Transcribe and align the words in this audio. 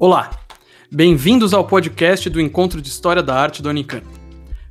Olá, 0.00 0.30
bem-vindos 0.90 1.52
ao 1.52 1.66
podcast 1.66 2.30
do 2.30 2.40
Encontro 2.40 2.80
de 2.80 2.88
História 2.88 3.22
da 3.22 3.34
Arte 3.34 3.62
da 3.62 3.68
Unicamp. 3.68 4.06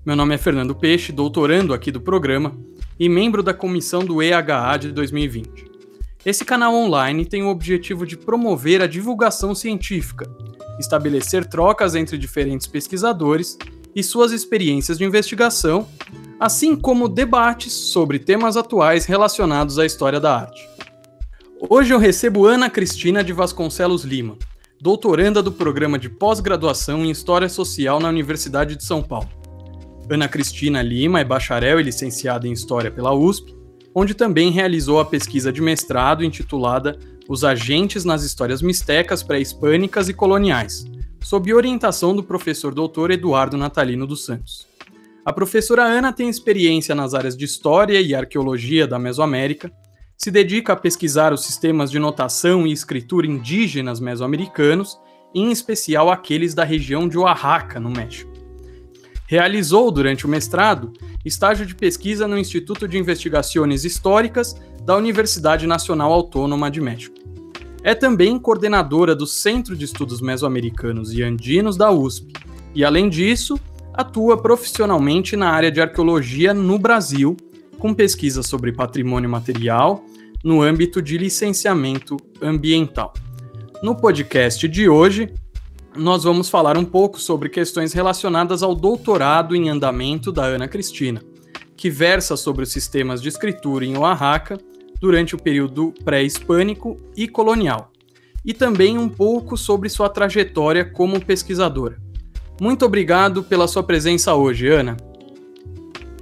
Meu 0.03 0.15
nome 0.15 0.33
é 0.33 0.39
Fernando 0.39 0.73
Peixe, 0.73 1.11
doutorando 1.11 1.71
aqui 1.71 1.91
do 1.91 2.01
programa 2.01 2.57
e 2.99 3.07
membro 3.07 3.43
da 3.43 3.53
comissão 3.53 4.03
do 4.03 4.23
EHA 4.23 4.75
de 4.77 4.91
2020. 4.91 5.69
Esse 6.25 6.43
canal 6.43 6.73
online 6.73 7.27
tem 7.27 7.43
o 7.43 7.49
objetivo 7.49 8.07
de 8.07 8.17
promover 8.17 8.81
a 8.81 8.87
divulgação 8.87 9.53
científica, 9.53 10.25
estabelecer 10.79 11.45
trocas 11.45 11.93
entre 11.93 12.17
diferentes 12.17 12.65
pesquisadores 12.65 13.55
e 13.95 14.01
suas 14.01 14.31
experiências 14.31 14.97
de 14.97 15.03
investigação, 15.03 15.87
assim 16.39 16.75
como 16.75 17.07
debates 17.07 17.71
sobre 17.71 18.17
temas 18.17 18.57
atuais 18.57 19.05
relacionados 19.05 19.77
à 19.77 19.85
história 19.85 20.19
da 20.19 20.35
arte. 20.35 20.67
Hoje 21.69 21.93
eu 21.93 21.99
recebo 21.99 22.47
Ana 22.47 22.67
Cristina 22.67 23.23
de 23.23 23.31
Vasconcelos 23.31 24.03
Lima, 24.03 24.35
doutoranda 24.81 25.43
do 25.43 25.51
programa 25.51 25.99
de 25.99 26.09
pós-graduação 26.09 27.03
em 27.03 27.11
História 27.11 27.49
Social 27.49 27.99
na 27.99 28.07
Universidade 28.07 28.77
de 28.77 28.85
São 28.85 29.03
Paulo. 29.03 29.29
Ana 30.09 30.27
Cristina 30.27 30.81
Lima 30.81 31.19
é 31.19 31.23
bacharel 31.23 31.81
e 31.81 31.83
licenciada 31.83 32.47
em 32.47 32.53
História 32.53 32.89
pela 32.89 33.13
USP, 33.13 33.53
onde 33.93 34.13
também 34.13 34.51
realizou 34.51 34.99
a 35.01 35.05
pesquisa 35.05 35.51
de 35.51 35.61
mestrado 35.61 36.23
intitulada 36.23 36.97
Os 37.27 37.43
Agentes 37.43 38.05
nas 38.05 38.23
Histórias 38.23 38.61
Mistecas 38.61 39.21
Pré-Hispânicas 39.21 40.07
e 40.07 40.13
Coloniais, 40.13 40.85
sob 41.21 41.53
orientação 41.53 42.15
do 42.15 42.23
professor 42.23 42.73
doutor 42.73 43.11
Eduardo 43.11 43.57
Natalino 43.57 44.07
dos 44.07 44.23
Santos. 44.23 44.65
A 45.25 45.33
professora 45.33 45.83
Ana 45.83 46.13
tem 46.13 46.29
experiência 46.29 46.95
nas 46.95 47.13
áreas 47.13 47.35
de 47.35 47.43
História 47.43 47.99
e 47.99 48.15
Arqueologia 48.15 48.87
da 48.87 48.97
Mesoamérica, 48.97 49.69
se 50.19 50.29
dedica 50.29 50.73
a 50.73 50.75
pesquisar 50.75 51.31
os 51.31 51.45
sistemas 51.45 51.89
de 51.89 51.97
notação 51.97 52.67
e 52.67 52.73
escritura 52.73 53.25
indígenas 53.25 54.01
mesoamericanos, 54.01 54.99
em 55.33 55.49
especial 55.49 56.11
aqueles 56.11 56.53
da 56.53 56.65
região 56.65 57.07
de 57.07 57.17
Oaxaca, 57.17 57.79
no 57.79 57.89
México. 57.89 58.29
Realizou, 59.27 59.89
durante 59.89 60.25
o 60.25 60.29
mestrado, 60.29 60.91
estágio 61.23 61.65
de 61.65 61.73
pesquisa 61.73 62.27
no 62.27 62.37
Instituto 62.37 62.85
de 62.85 62.97
Investigações 62.97 63.85
Históricas 63.85 64.59
da 64.83 64.97
Universidade 64.97 65.65
Nacional 65.65 66.11
Autônoma 66.11 66.69
de 66.69 66.81
México. 66.81 67.15
É 67.81 67.95
também 67.95 68.37
coordenadora 68.37 69.15
do 69.15 69.25
Centro 69.25 69.73
de 69.73 69.85
Estudos 69.85 70.19
Mesoamericanos 70.19 71.13
e 71.13 71.23
Andinos 71.23 71.77
da 71.77 71.91
USP, 71.91 72.33
e, 72.75 72.83
além 72.83 73.07
disso, 73.07 73.57
atua 73.93 74.35
profissionalmente 74.35 75.37
na 75.37 75.49
área 75.49 75.71
de 75.71 75.79
arqueologia 75.79 76.53
no 76.53 76.77
Brasil, 76.77 77.37
com 77.79 77.93
pesquisa 77.93 78.43
sobre 78.43 78.71
patrimônio 78.71 79.29
material, 79.29 80.05
no 80.43 80.61
âmbito 80.61 81.01
de 81.01 81.17
licenciamento 81.17 82.17
ambiental. 82.41 83.13
No 83.81 83.95
podcast 83.95 84.67
de 84.67 84.87
hoje, 84.87 85.33
nós 85.95 86.23
vamos 86.23 86.49
falar 86.49 86.77
um 86.77 86.85
pouco 86.85 87.19
sobre 87.19 87.49
questões 87.49 87.93
relacionadas 87.93 88.61
ao 88.61 88.75
doutorado 88.75 89.55
em 89.55 89.69
andamento 89.69 90.31
da 90.31 90.43
Ana 90.43 90.67
Cristina, 90.67 91.23
que 91.75 91.89
versa 91.89 92.37
sobre 92.37 92.63
os 92.63 92.71
sistemas 92.71 93.21
de 93.21 93.29
escritura 93.29 93.85
em 93.85 93.97
Oaxaca 93.97 94.59
durante 95.01 95.33
o 95.33 95.41
período 95.41 95.93
pré-hispânico 96.03 96.99
e 97.15 97.27
colonial, 97.27 97.91
e 98.45 98.53
também 98.53 98.97
um 98.97 99.09
pouco 99.09 99.57
sobre 99.57 99.89
sua 99.89 100.09
trajetória 100.09 100.83
como 100.83 101.23
pesquisadora. 101.23 101.97
Muito 102.61 102.85
obrigado 102.85 103.43
pela 103.43 103.67
sua 103.67 103.83
presença 103.83 104.35
hoje, 104.35 104.67
Ana. 104.67 104.97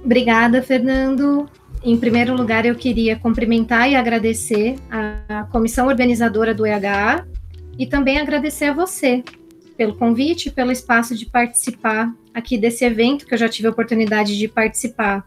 Obrigada, 0.08 0.62
Fernando. 0.62 1.46
Em 1.84 1.94
primeiro 1.98 2.34
lugar, 2.34 2.64
eu 2.64 2.74
queria 2.74 3.14
cumprimentar 3.14 3.90
e 3.90 3.94
agradecer 3.94 4.76
a 4.90 5.46
comissão 5.52 5.86
organizadora 5.86 6.54
do 6.54 6.64
EHA 6.64 7.28
e 7.78 7.86
também 7.86 8.18
agradecer 8.18 8.64
a 8.64 8.72
você 8.72 9.22
pelo 9.76 9.94
convite, 9.96 10.50
pelo 10.50 10.72
espaço 10.72 11.14
de 11.14 11.26
participar 11.26 12.10
aqui 12.32 12.56
desse 12.56 12.86
evento, 12.86 13.26
que 13.26 13.34
eu 13.34 13.38
já 13.38 13.50
tive 13.50 13.68
a 13.68 13.70
oportunidade 13.70 14.38
de 14.38 14.48
participar 14.48 15.26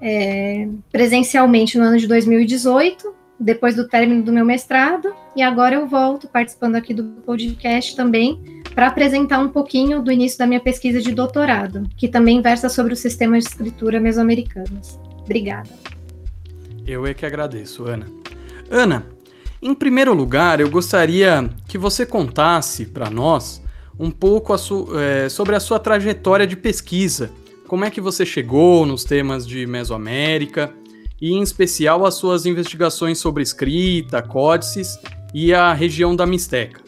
é, 0.00 0.66
presencialmente 0.90 1.76
no 1.76 1.84
ano 1.84 1.98
de 1.98 2.06
2018, 2.06 3.14
depois 3.42 3.74
do 3.74 3.88
término 3.88 4.22
do 4.22 4.32
meu 4.32 4.44
mestrado, 4.44 5.12
e 5.34 5.42
agora 5.42 5.74
eu 5.74 5.86
volto 5.86 6.28
participando 6.28 6.76
aqui 6.76 6.94
do 6.94 7.04
podcast 7.04 7.96
também 7.96 8.62
para 8.74 8.86
apresentar 8.86 9.40
um 9.40 9.48
pouquinho 9.48 10.00
do 10.00 10.10
início 10.10 10.38
da 10.38 10.46
minha 10.46 10.60
pesquisa 10.60 11.00
de 11.00 11.12
doutorado, 11.12 11.88
que 11.96 12.08
também 12.08 12.40
versa 12.40 12.68
sobre 12.68 12.92
os 12.92 13.00
sistemas 13.00 13.44
de 13.44 13.50
escritura 13.50 14.00
mesoamericanos. 14.00 14.98
Obrigada. 15.20 15.70
Eu 16.86 17.06
é 17.06 17.12
que 17.12 17.26
agradeço, 17.26 17.84
Ana. 17.84 18.06
Ana, 18.70 19.06
em 19.60 19.74
primeiro 19.74 20.14
lugar, 20.14 20.60
eu 20.60 20.70
gostaria 20.70 21.48
que 21.68 21.76
você 21.76 22.06
contasse 22.06 22.86
para 22.86 23.10
nós 23.10 23.62
um 23.98 24.10
pouco 24.10 24.52
a 24.52 24.56
é, 24.56 25.28
sobre 25.28 25.54
a 25.54 25.60
sua 25.60 25.78
trajetória 25.78 26.46
de 26.46 26.56
pesquisa. 26.56 27.30
Como 27.68 27.84
é 27.84 27.90
que 27.90 28.00
você 28.00 28.24
chegou 28.26 28.84
nos 28.84 29.04
temas 29.04 29.46
de 29.46 29.66
Mesoamérica 29.66 30.72
e, 31.22 31.34
em 31.34 31.40
especial, 31.40 32.04
as 32.04 32.14
suas 32.14 32.46
investigações 32.46 33.18
sobre 33.18 33.44
escrita, 33.44 34.20
códices 34.20 34.98
e 35.32 35.54
a 35.54 35.72
região 35.72 36.16
da 36.16 36.26
Mixteca? 36.26 36.80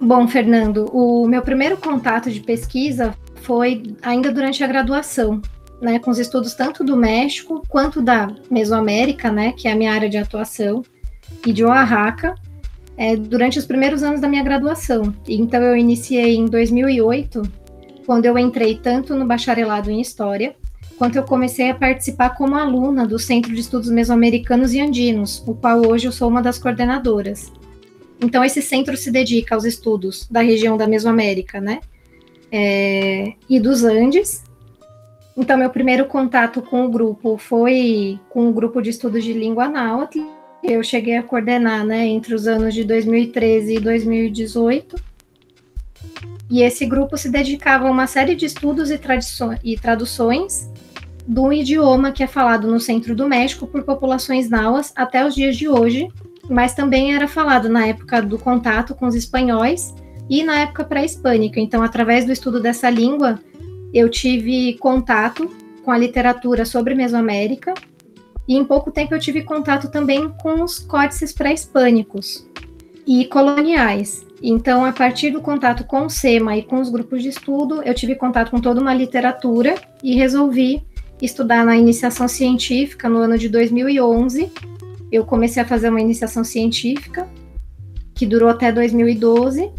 Bom, 0.00 0.26
Fernando, 0.26 0.86
o 0.90 1.28
meu 1.28 1.42
primeiro 1.42 1.76
contato 1.76 2.30
de 2.30 2.40
pesquisa 2.40 3.14
foi 3.42 3.82
ainda 4.00 4.32
durante 4.32 4.64
a 4.64 4.66
graduação, 4.66 5.42
né, 5.82 5.98
com 5.98 6.10
os 6.10 6.18
estudos 6.18 6.54
tanto 6.54 6.82
do 6.82 6.96
México 6.96 7.62
quanto 7.68 8.00
da 8.00 8.34
Mesoamérica, 8.50 9.30
né, 9.30 9.52
que 9.52 9.68
é 9.68 9.72
a 9.72 9.76
minha 9.76 9.92
área 9.92 10.08
de 10.08 10.16
atuação, 10.16 10.82
e 11.44 11.52
de 11.52 11.62
Oaxaca, 11.62 12.34
é, 12.96 13.16
durante 13.16 13.58
os 13.58 13.66
primeiros 13.66 14.02
anos 14.02 14.22
da 14.22 14.28
minha 14.28 14.42
graduação. 14.42 15.14
Então, 15.28 15.62
eu 15.62 15.76
iniciei 15.76 16.36
em 16.36 16.46
2008, 16.46 17.42
quando 18.06 18.24
eu 18.24 18.38
entrei 18.38 18.78
tanto 18.78 19.14
no 19.14 19.26
bacharelado 19.26 19.90
em 19.90 20.00
História, 20.00 20.56
quanto 21.00 21.16
eu 21.16 21.22
comecei 21.22 21.70
a 21.70 21.74
participar 21.74 22.36
como 22.36 22.54
aluna 22.54 23.06
do 23.06 23.18
Centro 23.18 23.54
de 23.54 23.60
Estudos 23.62 23.88
Mesoamericanos 23.88 24.74
e 24.74 24.80
Andinos, 24.82 25.42
o 25.46 25.54
qual 25.54 25.80
hoje 25.86 26.06
eu 26.06 26.12
sou 26.12 26.28
uma 26.28 26.42
das 26.42 26.58
coordenadoras. 26.58 27.50
Então, 28.20 28.44
esse 28.44 28.60
centro 28.60 28.94
se 28.98 29.10
dedica 29.10 29.54
aos 29.54 29.64
estudos 29.64 30.28
da 30.30 30.42
região 30.42 30.76
da 30.76 30.86
Mesoamérica, 30.86 31.58
né? 31.58 31.80
É, 32.52 33.32
e 33.48 33.58
dos 33.58 33.82
Andes, 33.82 34.44
então, 35.34 35.56
meu 35.56 35.70
primeiro 35.70 36.04
contato 36.04 36.60
com 36.60 36.84
o 36.84 36.90
grupo 36.90 37.38
foi 37.38 38.20
com 38.28 38.50
o 38.50 38.52
grupo 38.52 38.82
de 38.82 38.90
estudos 38.90 39.24
de 39.24 39.32
língua 39.32 39.68
náhuatl. 39.68 40.20
Eu 40.62 40.82
cheguei 40.82 41.16
a 41.16 41.22
coordenar, 41.22 41.82
né, 41.82 42.06
entre 42.08 42.34
os 42.34 42.46
anos 42.46 42.74
de 42.74 42.84
2013 42.84 43.76
e 43.76 43.80
2018. 43.80 44.96
E 46.50 46.60
esse 46.60 46.84
grupo 46.84 47.16
se 47.16 47.30
dedicava 47.30 47.88
a 47.88 47.90
uma 47.90 48.06
série 48.06 48.34
de 48.34 48.44
estudos 48.44 48.90
e, 48.90 49.00
e 49.64 49.78
traduções 49.78 50.68
do 51.26 51.52
idioma 51.52 52.12
que 52.12 52.22
é 52.22 52.26
falado 52.26 52.66
no 52.66 52.80
centro 52.80 53.14
do 53.14 53.28
México 53.28 53.66
por 53.66 53.82
populações 53.82 54.48
náhuas 54.48 54.92
até 54.96 55.26
os 55.26 55.34
dias 55.34 55.56
de 55.56 55.68
hoje, 55.68 56.08
mas 56.48 56.74
também 56.74 57.14
era 57.14 57.28
falado 57.28 57.68
na 57.68 57.86
época 57.86 58.20
do 58.20 58.38
contato 58.38 58.94
com 58.94 59.06
os 59.06 59.14
espanhóis 59.14 59.94
e 60.28 60.42
na 60.42 60.60
época 60.60 60.84
pré-hispânica. 60.84 61.60
Então, 61.60 61.82
através 61.82 62.24
do 62.24 62.32
estudo 62.32 62.60
dessa 62.60 62.88
língua, 62.88 63.38
eu 63.92 64.08
tive 64.08 64.76
contato 64.78 65.50
com 65.84 65.90
a 65.90 65.98
literatura 65.98 66.64
sobre 66.64 66.94
Mesoamérica 66.94 67.74
e 68.46 68.56
em 68.56 68.64
pouco 68.64 68.90
tempo 68.90 69.14
eu 69.14 69.20
tive 69.20 69.42
contato 69.42 69.90
também 69.90 70.28
com 70.40 70.62
os 70.62 70.78
códices 70.78 71.32
pré-hispânicos 71.32 72.46
e 73.06 73.24
coloniais. 73.24 74.26
Então, 74.42 74.84
a 74.84 74.92
partir 74.92 75.30
do 75.30 75.40
contato 75.40 75.84
com 75.84 76.06
o 76.06 76.10
SEMA 76.10 76.56
e 76.56 76.62
com 76.62 76.80
os 76.80 76.88
grupos 76.88 77.22
de 77.22 77.28
estudo, 77.28 77.82
eu 77.82 77.94
tive 77.94 78.14
contato 78.14 78.50
com 78.50 78.60
toda 78.60 78.80
uma 78.80 78.94
literatura 78.94 79.74
e 80.02 80.14
resolvi 80.14 80.82
estudar 81.26 81.64
na 81.64 81.76
iniciação 81.76 82.26
científica 82.28 83.08
no 83.08 83.18
ano 83.18 83.38
de 83.38 83.48
2011. 83.48 84.52
Eu 85.10 85.24
comecei 85.24 85.62
a 85.62 85.66
fazer 85.66 85.88
uma 85.88 86.00
iniciação 86.00 86.44
científica 86.44 87.28
que 88.14 88.26
durou 88.26 88.48
até 88.48 88.70
2012 88.70 89.70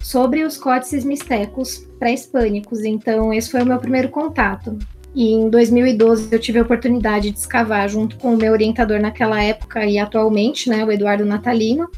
sobre 0.00 0.44
os 0.44 0.58
códices 0.58 1.04
mistecos 1.04 1.86
pré-hispânicos. 1.98 2.84
Então, 2.84 3.32
esse 3.32 3.50
foi 3.50 3.62
o 3.62 3.66
meu 3.66 3.78
primeiro 3.78 4.10
contato. 4.10 4.78
E 5.14 5.32
em 5.32 5.48
2012 5.48 6.28
eu 6.30 6.40
tive 6.40 6.58
a 6.58 6.62
oportunidade 6.62 7.30
de 7.30 7.38
escavar 7.38 7.88
junto 7.88 8.16
com 8.18 8.34
o 8.34 8.36
meu 8.36 8.52
orientador 8.52 9.00
naquela 9.00 9.42
época 9.42 9.86
e 9.86 9.98
atualmente, 9.98 10.68
né, 10.68 10.84
o 10.84 10.90
Eduardo 10.90 11.24
Natalino. 11.24 11.88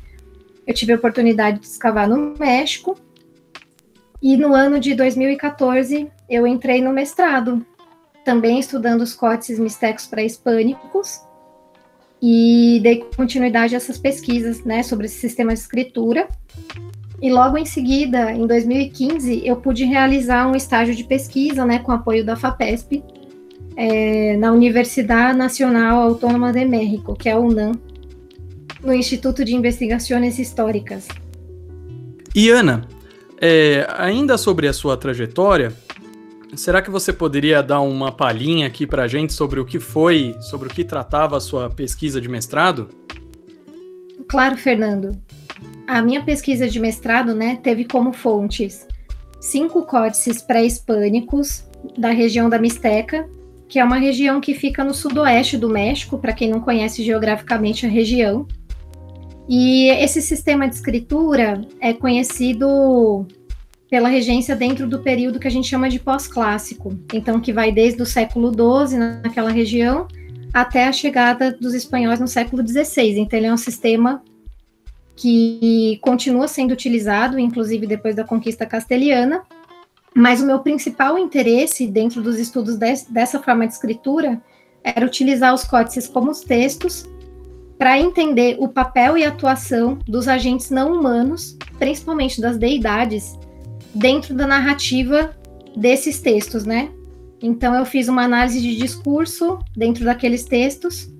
Eu 0.66 0.74
tive 0.74 0.92
a 0.92 0.96
oportunidade 0.96 1.60
de 1.60 1.66
escavar 1.66 2.08
no 2.08 2.34
México. 2.38 2.96
E 4.20 4.36
no 4.36 4.54
ano 4.54 4.78
de 4.78 4.94
2014 4.94 6.08
eu 6.28 6.46
entrei 6.46 6.82
no 6.82 6.92
mestrado, 6.92 7.64
também 8.26 8.58
estudando 8.58 9.02
os 9.02 9.14
códices 9.14 9.56
mistecos 9.56 10.04
pré-hispânicos. 10.04 11.20
E 12.20 12.80
dei 12.82 13.04
continuidade 13.16 13.74
a 13.74 13.76
essas 13.76 13.98
pesquisas, 13.98 14.64
né, 14.64 14.82
sobre 14.82 15.06
esse 15.06 15.20
sistema 15.20 15.54
de 15.54 15.60
escritura. 15.60 16.26
E 17.22 17.30
logo 17.32 17.56
em 17.56 17.64
seguida, 17.64 18.32
em 18.32 18.44
2015, 18.44 19.46
eu 19.46 19.56
pude 19.56 19.84
realizar 19.84 20.48
um 20.48 20.56
estágio 20.56 20.94
de 20.94 21.04
pesquisa, 21.04 21.64
né, 21.64 21.78
com 21.78 21.92
apoio 21.92 22.24
da 22.24 22.34
FAPESP, 22.34 23.04
é, 23.76 24.36
na 24.38 24.50
Universidade 24.50 25.38
Nacional 25.38 26.02
Autônoma 26.02 26.52
de 26.52 26.64
México, 26.64 27.14
que 27.14 27.28
é 27.28 27.32
a 27.32 27.38
UNAM, 27.38 27.72
no 28.82 28.92
Instituto 28.92 29.44
de 29.44 29.54
Investigações 29.54 30.38
Históricas. 30.38 31.06
E 32.34 32.50
Ana, 32.50 32.88
é, 33.40 33.86
ainda 33.96 34.36
sobre 34.36 34.66
a 34.66 34.72
sua 34.72 34.96
trajetória, 34.96 35.72
será 36.54 36.80
que 36.80 36.90
você 36.90 37.12
poderia 37.12 37.62
dar 37.62 37.80
uma 37.80 38.12
palhinha 38.12 38.66
aqui 38.66 38.86
para 38.86 39.04
a 39.04 39.08
gente 39.08 39.32
sobre 39.32 39.58
o 39.60 39.64
que 39.64 39.80
foi, 39.80 40.36
sobre 40.40 40.68
o 40.68 40.70
que 40.70 40.84
tratava 40.84 41.36
a 41.36 41.40
sua 41.40 41.68
pesquisa 41.68 42.20
de 42.20 42.28
mestrado? 42.28 42.88
Claro, 44.28 44.56
Fernando. 44.56 45.18
A 45.86 46.02
minha 46.02 46.22
pesquisa 46.22 46.68
de 46.68 46.80
mestrado, 46.80 47.34
né, 47.34 47.58
teve 47.62 47.84
como 47.84 48.12
fontes 48.12 48.86
cinco 49.40 49.82
códices 49.82 50.42
pré-hispânicos 50.42 51.64
da 51.96 52.10
região 52.10 52.50
da 52.50 52.58
Mixteca, 52.58 53.28
que 53.68 53.78
é 53.78 53.84
uma 53.84 53.96
região 53.96 54.40
que 54.40 54.54
fica 54.54 54.82
no 54.82 54.94
sudoeste 54.94 55.56
do 55.56 55.68
México, 55.68 56.18
para 56.18 56.32
quem 56.32 56.50
não 56.50 56.60
conhece 56.60 57.02
geograficamente 57.02 57.86
a 57.86 57.88
região. 57.88 58.46
E 59.48 59.88
esse 59.90 60.20
sistema 60.20 60.68
de 60.68 60.74
escritura 60.74 61.60
é 61.80 61.92
conhecido 61.92 63.26
pela 63.90 64.08
regência 64.08 64.56
dentro 64.56 64.86
do 64.88 65.00
período 65.00 65.38
que 65.38 65.46
a 65.46 65.50
gente 65.50 65.68
chama 65.68 65.88
de 65.88 65.98
pós-clássico, 65.98 66.98
então 67.12 67.40
que 67.40 67.52
vai 67.52 67.70
desde 67.70 68.02
o 68.02 68.06
século 68.06 68.50
XII 68.50 68.98
naquela 69.22 69.50
região 69.50 70.08
até 70.52 70.88
a 70.88 70.92
chegada 70.92 71.52
dos 71.52 71.74
espanhóis 71.74 72.18
no 72.18 72.26
século 72.26 72.66
XVI. 72.66 73.18
Então 73.18 73.38
ele 73.38 73.46
é 73.46 73.52
um 73.52 73.58
sistema 73.58 74.22
que 75.14 75.98
continua 76.02 76.48
sendo 76.48 76.72
utilizado, 76.72 77.38
inclusive 77.38 77.86
depois 77.86 78.14
da 78.14 78.24
conquista 78.24 78.66
castelhana, 78.66 79.42
mas 80.14 80.40
o 80.40 80.46
meu 80.46 80.60
principal 80.60 81.18
interesse 81.18 81.86
dentro 81.86 82.22
dos 82.22 82.38
estudos 82.38 82.76
de, 82.76 82.94
dessa 83.10 83.40
forma 83.40 83.66
de 83.66 83.74
escritura 83.74 84.40
era 84.82 85.04
utilizar 85.04 85.54
os 85.54 85.64
códices 85.64 86.08
como 86.08 86.30
os 86.30 86.40
textos 86.40 87.06
para 87.78 87.98
entender 87.98 88.56
o 88.58 88.68
papel 88.68 89.18
e 89.18 89.24
atuação 89.24 89.98
dos 90.06 90.28
agentes 90.28 90.70
não 90.70 90.92
humanos, 90.92 91.56
principalmente 91.78 92.40
das 92.40 92.56
deidades, 92.56 93.38
dentro 93.96 94.34
da 94.34 94.46
narrativa 94.46 95.36
desses 95.76 96.20
textos, 96.20 96.64
né? 96.64 96.90
Então 97.42 97.74
eu 97.74 97.84
fiz 97.84 98.08
uma 98.08 98.22
análise 98.22 98.60
de 98.60 98.76
discurso 98.76 99.58
dentro 99.76 100.04
daqueles 100.04 100.44
textos, 100.44 101.10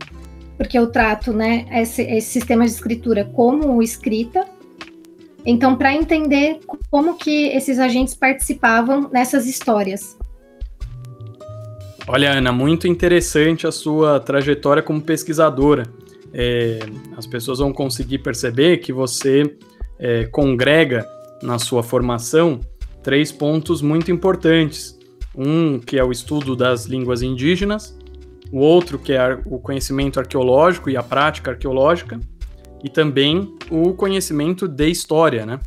porque 0.57 0.79
eu 0.79 0.87
trato, 0.91 1.33
né, 1.33 1.67
esse, 1.71 2.03
esse 2.03 2.29
sistema 2.29 2.65
de 2.65 2.71
escritura 2.71 3.25
como 3.25 3.83
escrita, 3.83 4.47
então, 5.47 5.77
para 5.77 5.95
entender 5.95 6.59
como 6.91 7.17
que 7.17 7.47
esses 7.49 7.79
agentes 7.79 8.17
participavam 8.17 9.09
nessas 9.13 9.47
histórias. 9.47 10.19
Olha, 12.09 12.33
Ana, 12.33 12.51
muito 12.51 12.89
interessante 12.89 13.65
a 13.65 13.71
sua 13.71 14.19
trajetória 14.19 14.83
como 14.83 15.01
pesquisadora. 15.01 15.85
É, 16.35 16.81
as 17.17 17.27
pessoas 17.27 17.61
vão 17.61 17.73
conseguir 17.73 18.19
perceber 18.19 18.79
que 18.79 18.93
você 18.93 19.57
é, 20.01 20.25
congrega 20.25 21.07
na 21.43 21.59
sua 21.59 21.83
formação 21.83 22.61
três 23.03 23.31
pontos 23.31 23.81
muito 23.81 24.11
importantes. 24.11 24.99
Um 25.37 25.79
que 25.79 25.99
é 25.99 26.03
o 26.03 26.11
estudo 26.11 26.57
das 26.57 26.87
línguas 26.87 27.23
indígenas, 27.23 27.97
o 28.51 28.59
outro 28.59 28.99
que 28.99 29.13
é 29.13 29.39
o 29.45 29.59
conhecimento 29.59 30.19
arqueológico 30.19 30.91
e 30.91 30.97
a 30.97 31.03
prática 31.03 31.53
arqueológica, 31.53 32.19
e 32.83 32.89
também 32.89 33.55
o 33.71 33.93
conhecimento 33.95 34.67
de 34.67 34.89
história, 34.89 35.45
né? 35.45 35.61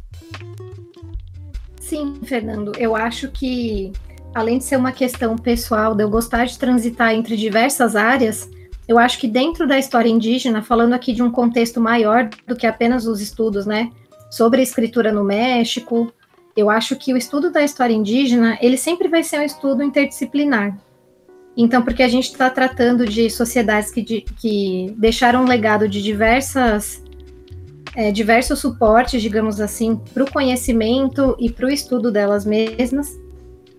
Sim, 1.79 2.15
Fernando. 2.23 2.71
Eu 2.77 2.95
acho 2.95 3.29
que, 3.29 3.91
além 4.33 4.57
de 4.57 4.63
ser 4.63 4.77
uma 4.77 4.91
questão 4.91 5.35
pessoal, 5.37 5.95
de 5.95 6.03
eu 6.03 6.09
gostar 6.09 6.45
de 6.45 6.57
transitar 6.57 7.13
entre 7.13 7.35
diversas 7.35 7.95
áreas, 7.95 8.49
eu 8.87 8.97
acho 8.97 9.19
que 9.19 9.27
dentro 9.27 9.67
da 9.67 9.77
história 9.77 10.09
indígena, 10.09 10.61
falando 10.61 10.93
aqui 10.93 11.13
de 11.13 11.23
um 11.23 11.31
contexto 11.31 11.79
maior 11.79 12.29
do 12.47 12.55
que 12.55 12.67
apenas 12.67 13.05
os 13.05 13.21
estudos, 13.21 13.65
né, 13.65 13.91
sobre 14.29 14.59
a 14.59 14.63
escritura 14.63 15.11
no 15.11 15.23
México, 15.23 16.13
eu 16.55 16.69
acho 16.69 16.95
que 16.95 17.13
o 17.13 17.17
estudo 17.17 17.51
da 17.51 17.63
história 17.63 17.93
indígena, 17.93 18.57
ele 18.61 18.77
sempre 18.77 19.07
vai 19.07 19.23
ser 19.23 19.39
um 19.39 19.43
estudo 19.43 19.81
interdisciplinar. 19.81 20.77
Então, 21.55 21.81
porque 21.81 22.03
a 22.03 22.07
gente 22.07 22.31
está 22.31 22.49
tratando 22.49 23.05
de 23.05 23.29
sociedades 23.29 23.91
que, 23.91 24.01
de, 24.01 24.21
que 24.21 24.93
deixaram 24.97 25.43
um 25.43 25.47
legado 25.47 25.89
de 25.89 26.01
diversas, 26.01 27.03
é, 27.95 28.11
diversos 28.11 28.59
suportes, 28.59 29.21
digamos 29.21 29.59
assim, 29.59 29.99
para 30.13 30.23
o 30.23 30.31
conhecimento 30.31 31.35
e 31.39 31.49
para 31.49 31.65
o 31.65 31.69
estudo 31.69 32.11
delas 32.11 32.45
mesmas. 32.45 33.17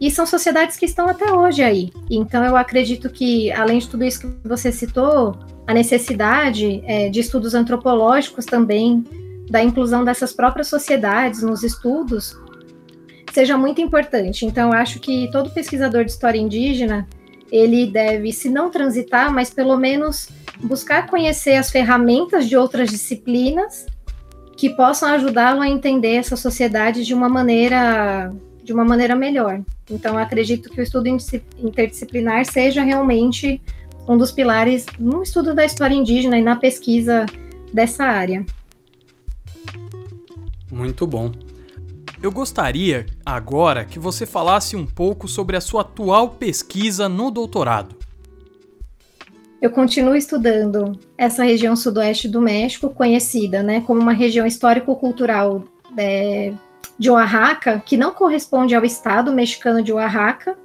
E 0.01 0.11
são 0.11 0.25
sociedades 0.25 0.77
que 0.77 0.87
estão 0.87 1.07
até 1.07 1.33
hoje 1.33 1.63
aí. 1.63 1.91
Então, 2.11 2.45
eu 2.45 2.57
acredito 2.57 3.11
que, 3.11 3.53
além 3.53 3.79
de 3.79 3.89
tudo 3.89 4.05
isso 4.05 4.21
que 4.21 4.49
você 4.49 4.73
citou, 4.73 5.39
a 5.67 5.75
necessidade 5.75 6.83
é, 6.87 7.09
de 7.11 7.21
estudos 7.21 7.55
antropológicos 7.55 8.47
também, 8.47 9.05
da 9.51 9.63
inclusão 9.63 10.05
dessas 10.05 10.33
próprias 10.33 10.69
sociedades 10.69 11.43
nos 11.43 11.65
estudos, 11.65 12.39
seja 13.33 13.59
muito 13.59 13.81
importante. 13.81 14.47
Então, 14.47 14.73
acho 14.73 15.01
que 15.01 15.29
todo 15.33 15.51
pesquisador 15.51 16.05
de 16.05 16.13
história 16.13 16.39
indígena 16.39 17.07
ele 17.51 17.91
deve, 17.91 18.33
se 18.33 18.49
não 18.49 18.71
transitar, 18.71 19.33
mas 19.33 19.51
pelo 19.51 19.77
menos 19.77 20.29
buscar 20.63 21.09
conhecer 21.09 21.57
as 21.57 21.69
ferramentas 21.69 22.49
de 22.49 22.57
outras 22.57 22.91
disciplinas 22.91 23.87
que 24.57 24.71
possam 24.71 25.09
ajudá-lo 25.09 25.61
a 25.61 25.69
entender 25.69 26.15
essa 26.15 26.37
sociedade 26.37 27.05
de 27.05 27.13
uma 27.13 27.29
maneira 27.29 28.33
de 28.63 28.73
uma 28.73 28.85
maneira 28.85 29.17
melhor. 29.17 29.63
Então, 29.91 30.17
acredito 30.17 30.71
que 30.71 30.81
o 30.81 30.83
estudo 30.83 31.09
interdisciplinar 31.09 32.45
seja 32.45 32.83
realmente 32.85 33.61
um 34.07 34.17
dos 34.17 34.31
pilares 34.31 34.87
no 34.97 35.23
estudo 35.23 35.55
da 35.55 35.65
história 35.65 35.95
indígena 35.95 36.39
e 36.39 36.43
na 36.43 36.55
pesquisa 36.55 37.27
dessa 37.73 38.05
área. 38.05 38.45
Muito 40.71 41.07
bom. 41.07 41.33
Eu 42.23 42.31
gostaria 42.31 43.07
agora 43.25 43.85
que 43.85 43.99
você 43.99 44.27
falasse 44.27 44.77
um 44.77 44.85
pouco 44.85 45.27
sobre 45.27 45.57
a 45.57 45.61
sua 45.61 45.81
atual 45.81 46.31
pesquisa 46.31 47.09
no 47.09 47.31
doutorado. 47.31 47.97
Eu 49.61 49.71
continuo 49.71 50.17
estudando 50.17 50.99
essa 51.19 51.45
região 51.45 51.77
sudoeste 51.77 52.29
do 52.29 52.41
México, 52.41 52.91
conhecida 52.91 53.63
né, 53.63 53.83
como 53.83 54.01
uma 54.01 54.13
região 54.13 54.47
histórico-cultural 54.47 55.65
é, 55.97 56.53
de 56.99 57.11
Oaxaca, 57.11 57.83
que 57.85 57.97
não 57.97 58.13
corresponde 58.13 58.75
ao 58.75 58.85
estado 58.85 59.33
mexicano 59.33 59.83
de 59.83 59.93
Oaxaca, 59.93 60.57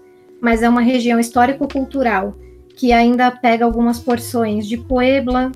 mas 0.42 0.62
é 0.62 0.69
uma 0.69 0.81
região 0.81 1.19
histórico-cultural 1.19 2.35
que 2.76 2.92
ainda 2.92 3.31
pega 3.31 3.64
algumas 3.64 4.00
porções 4.00 4.68
de 4.68 4.78
Puebla 4.78 5.52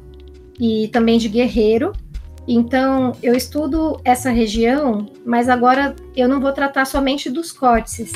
e 0.59 0.87
também 0.89 1.17
de 1.17 1.27
Guerreiro, 1.27 1.93
então, 2.51 3.11
eu 3.21 3.35
estudo 3.35 4.01
essa 4.03 4.31
região, 4.31 5.05
mas 5.23 5.47
agora 5.47 5.95
eu 6.15 6.27
não 6.27 6.41
vou 6.41 6.51
tratar 6.51 6.85
somente 6.85 7.29
dos 7.29 7.51
córtices, 7.51 8.11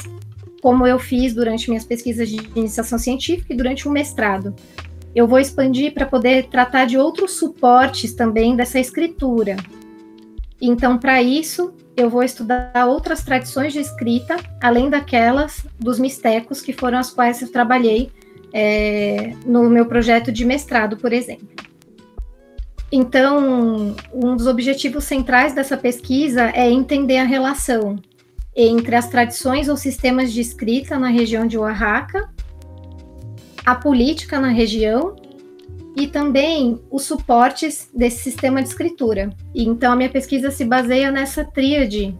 como 0.59 0.87
eu 0.87 0.97
fiz 0.97 1.35
durante 1.35 1.69
minhas 1.69 1.85
pesquisas 1.85 2.27
de 2.27 2.37
iniciação 2.55 2.97
científica 2.97 3.53
e 3.53 3.55
durante 3.55 3.87
o 3.87 3.91
mestrado. 3.91 4.55
Eu 5.13 5.27
vou 5.27 5.37
expandir 5.37 5.93
para 5.93 6.07
poder 6.07 6.47
tratar 6.47 6.85
de 6.85 6.97
outros 6.97 7.33
suportes 7.33 8.15
também 8.15 8.55
dessa 8.55 8.79
escritura. 8.79 9.55
Então, 10.59 10.97
para 10.97 11.21
isso, 11.21 11.71
eu 11.95 12.09
vou 12.09 12.23
estudar 12.23 12.87
outras 12.87 13.23
tradições 13.23 13.71
de 13.71 13.81
escrita, 13.81 14.35
além 14.59 14.89
daquelas 14.89 15.63
dos 15.79 15.99
mistecos, 15.99 16.59
que 16.59 16.73
foram 16.73 16.97
as 16.97 17.11
quais 17.11 17.39
eu 17.43 17.51
trabalhei 17.51 18.09
é, 18.51 19.33
no 19.45 19.69
meu 19.69 19.85
projeto 19.85 20.31
de 20.31 20.43
mestrado, 20.43 20.97
por 20.97 21.13
exemplo. 21.13 21.47
Então, 22.95 23.95
um 24.13 24.35
dos 24.35 24.45
objetivos 24.45 25.05
centrais 25.05 25.55
dessa 25.55 25.75
pesquisa 25.75 26.51
é 26.53 26.69
entender 26.69 27.17
a 27.17 27.23
relação 27.23 27.95
entre 28.55 28.95
as 28.95 29.07
tradições 29.07 29.67
ou 29.67 29.75
sistemas 29.75 30.31
de 30.31 30.39
escrita 30.39 30.99
na 30.99 31.07
região 31.07 31.47
de 31.47 31.57
Oaxaca, 31.57 32.29
a 33.65 33.73
política 33.73 34.39
na 34.39 34.49
região 34.49 35.15
e 35.97 36.05
também 36.05 36.79
os 36.91 37.01
suportes 37.05 37.89
desse 37.91 38.21
sistema 38.21 38.61
de 38.61 38.69
escritura. 38.69 39.31
Então, 39.55 39.93
a 39.93 39.95
minha 39.95 40.09
pesquisa 40.09 40.51
se 40.51 40.63
baseia 40.63 41.11
nessa 41.11 41.43
tríade, 41.43 42.15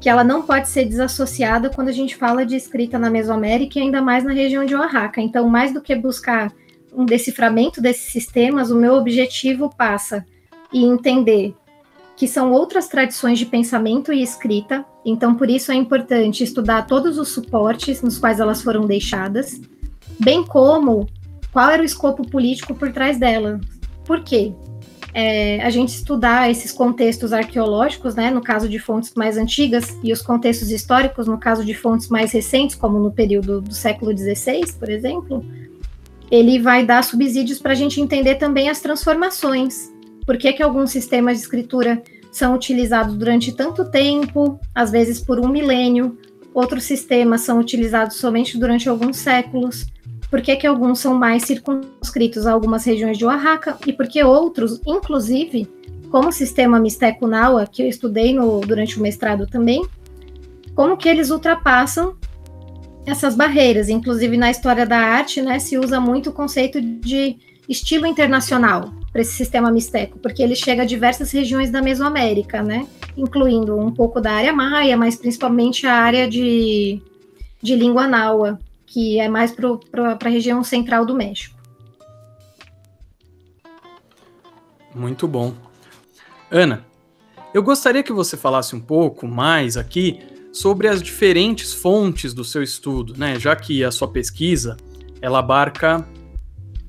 que 0.00 0.08
ela 0.08 0.24
não 0.24 0.42
pode 0.42 0.66
ser 0.68 0.86
desassociada 0.86 1.70
quando 1.70 1.86
a 1.86 1.92
gente 1.92 2.16
fala 2.16 2.44
de 2.44 2.56
escrita 2.56 2.98
na 2.98 3.08
Mesoamérica 3.08 3.78
e 3.78 3.82
ainda 3.82 4.02
mais 4.02 4.24
na 4.24 4.32
região 4.32 4.64
de 4.64 4.74
Oaxaca. 4.74 5.20
Então, 5.20 5.48
mais 5.48 5.72
do 5.72 5.80
que 5.80 5.94
buscar 5.94 6.52
um 6.96 7.04
deciframento 7.04 7.80
desses 7.80 8.10
sistemas, 8.10 8.70
o 8.70 8.76
meu 8.76 8.94
objetivo 8.94 9.70
passa 9.76 10.24
em 10.72 10.84
entender 10.84 11.54
que 12.16 12.26
são 12.26 12.50
outras 12.50 12.88
tradições 12.88 13.38
de 13.38 13.44
pensamento 13.44 14.10
e 14.10 14.22
escrita, 14.22 14.84
então 15.04 15.34
por 15.34 15.50
isso 15.50 15.70
é 15.70 15.74
importante 15.74 16.42
estudar 16.42 16.86
todos 16.86 17.18
os 17.18 17.28
suportes 17.28 18.00
nos 18.00 18.18
quais 18.18 18.40
elas 18.40 18.62
foram 18.62 18.86
deixadas, 18.86 19.60
bem 20.18 20.42
como 20.42 21.06
qual 21.52 21.68
era 21.68 21.82
o 21.82 21.84
escopo 21.84 22.26
político 22.26 22.74
por 22.74 22.90
trás 22.90 23.18
dela. 23.18 23.60
Por 24.04 24.22
quê? 24.24 24.54
É, 25.12 25.62
a 25.62 25.70
gente 25.70 25.90
estudar 25.90 26.50
esses 26.50 26.72
contextos 26.72 27.32
arqueológicos, 27.32 28.14
né, 28.14 28.30
no 28.30 28.42
caso 28.42 28.68
de 28.68 28.78
fontes 28.78 29.12
mais 29.14 29.36
antigas, 29.36 29.96
e 30.02 30.12
os 30.12 30.22
contextos 30.22 30.70
históricos, 30.70 31.26
no 31.26 31.38
caso 31.38 31.64
de 31.64 31.74
fontes 31.74 32.08
mais 32.08 32.32
recentes, 32.32 32.76
como 32.76 32.98
no 32.98 33.10
período 33.10 33.60
do 33.60 33.74
século 33.74 34.16
XVI, 34.16 34.72
por 34.78 34.90
exemplo, 34.90 35.44
ele 36.30 36.58
vai 36.58 36.84
dar 36.84 37.04
subsídios 37.04 37.58
para 37.58 37.72
a 37.72 37.76
gente 37.76 38.00
entender 38.00 38.36
também 38.36 38.68
as 38.68 38.80
transformações. 38.80 39.92
Por 40.24 40.36
que, 40.36 40.52
que 40.52 40.62
alguns 40.62 40.90
sistemas 40.90 41.36
de 41.36 41.42
escritura 41.42 42.02
são 42.32 42.54
utilizados 42.54 43.14
durante 43.16 43.52
tanto 43.52 43.90
tempo, 43.90 44.60
às 44.74 44.90
vezes 44.90 45.20
por 45.20 45.38
um 45.38 45.48
milênio, 45.48 46.18
outros 46.52 46.84
sistemas 46.84 47.42
são 47.42 47.60
utilizados 47.60 48.16
somente 48.16 48.58
durante 48.58 48.88
alguns 48.88 49.16
séculos, 49.16 49.86
por 50.30 50.42
que, 50.42 50.56
que 50.56 50.66
alguns 50.66 50.98
são 50.98 51.14
mais 51.14 51.44
circunscritos 51.44 52.46
a 52.46 52.52
algumas 52.52 52.84
regiões 52.84 53.16
de 53.16 53.24
Oaxaca 53.24 53.78
e 53.86 53.92
por 53.92 54.08
que 54.08 54.22
outros, 54.22 54.80
inclusive, 54.86 55.68
como 56.10 56.28
o 56.28 56.32
sistema 56.32 56.80
Mixteco-Naua, 56.80 57.66
que 57.66 57.82
eu 57.82 57.88
estudei 57.88 58.34
no, 58.34 58.60
durante 58.60 58.98
o 58.98 59.02
mestrado 59.02 59.46
também, 59.46 59.86
como 60.74 60.96
que 60.96 61.08
eles 61.08 61.30
ultrapassam 61.30 62.16
essas 63.06 63.36
barreiras. 63.36 63.88
Inclusive, 63.88 64.36
na 64.36 64.50
história 64.50 64.84
da 64.84 64.98
arte, 64.98 65.40
né, 65.40 65.58
se 65.58 65.78
usa 65.78 66.00
muito 66.00 66.30
o 66.30 66.32
conceito 66.32 66.80
de 66.80 67.38
estilo 67.68 68.06
internacional 68.06 68.92
para 69.12 69.22
esse 69.22 69.32
sistema 69.32 69.70
Mixteco, 69.70 70.18
porque 70.18 70.42
ele 70.42 70.54
chega 70.54 70.82
a 70.82 70.86
diversas 70.86 71.30
regiões 71.32 71.70
da 71.70 71.80
Mesoamérica, 71.80 72.62
né, 72.62 72.86
incluindo 73.16 73.78
um 73.78 73.92
pouco 73.92 74.20
da 74.20 74.32
área 74.32 74.52
maia, 74.52 74.96
mas 74.96 75.16
principalmente 75.16 75.86
a 75.86 75.94
área 75.94 76.28
de, 76.28 77.00
de 77.62 77.74
língua 77.74 78.06
náua, 78.06 78.60
que 78.84 79.18
é 79.18 79.28
mais 79.28 79.52
para 79.52 80.18
a 80.22 80.28
região 80.28 80.62
central 80.62 81.04
do 81.06 81.14
México. 81.14 81.56
Muito 84.94 85.26
bom. 85.26 85.54
Ana, 86.50 86.84
eu 87.52 87.62
gostaria 87.62 88.02
que 88.02 88.12
você 88.12 88.36
falasse 88.36 88.76
um 88.76 88.80
pouco 88.80 89.26
mais 89.26 89.76
aqui 89.76 90.20
sobre 90.56 90.88
as 90.88 91.02
diferentes 91.02 91.74
fontes 91.74 92.32
do 92.32 92.42
seu 92.42 92.62
estudo, 92.62 93.12
né? 93.14 93.38
Já 93.38 93.54
que 93.54 93.84
a 93.84 93.90
sua 93.90 94.08
pesquisa 94.08 94.74
ela 95.20 95.40
abarca 95.40 96.08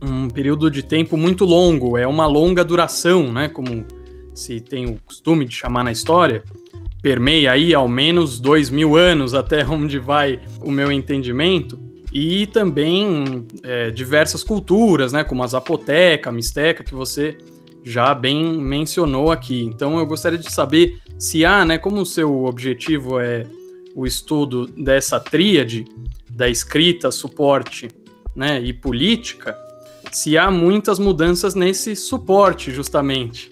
um 0.01 0.29
período 0.29 0.71
de 0.71 0.81
tempo 0.81 1.17
muito 1.17 1.43
longo, 1.43 1.97
é 1.97 2.07
uma 2.07 2.25
longa 2.25 2.63
duração, 2.63 3.33
né? 3.33 3.50
Como 3.50 3.86
se 4.33 4.62
tem 4.62 4.86
o 4.86 4.97
costume 5.05 5.43
de 5.43 5.53
chamar 5.53 5.83
na 5.83 5.91
história, 5.91 6.45
permeia 7.01 7.51
aí 7.51 7.74
ao 7.74 7.89
menos 7.89 8.39
dois 8.39 8.69
mil 8.69 8.95
anos 8.95 9.33
até 9.33 9.65
onde 9.67 10.00
vai 10.00 10.39
o 10.62 10.71
meu 10.71 10.89
entendimento 10.89 11.77
e 12.13 12.47
também 12.47 13.45
é, 13.63 13.91
diversas 13.91 14.45
culturas, 14.45 15.12
né? 15.12 15.25
Como 15.25 15.43
a 15.43 15.47
Zapoteca, 15.47 16.29
a 16.29 16.33
Mixteca, 16.33 16.86
que 16.86 16.95
você 16.95 17.38
já 17.88 18.13
bem 18.13 18.44
mencionou 18.58 19.32
aqui. 19.32 19.63
Então 19.63 19.98
eu 19.98 20.06
gostaria 20.06 20.38
de 20.38 20.51
saber 20.51 21.00
se 21.17 21.46
há, 21.46 21.63
né, 21.63 21.77
como 21.77 22.01
o 22.01 22.06
seu 22.06 22.46
objetivo 22.46 23.20
é 23.20 23.46
o 23.96 24.06
estudo 24.06 24.67
dessa 24.67 25.20
tríade 25.20 25.86
da 26.29 26.48
escrita, 26.48 27.10
suporte, 27.10 27.88
né, 28.36 28.62
e 28.62 28.72
política, 28.72 29.58
se 30.12 30.38
há 30.38 30.51
muitas 30.51 31.00
mudanças 31.00 31.56
nesse 31.56 31.96
suporte, 31.96 32.72
justamente. 32.72 33.51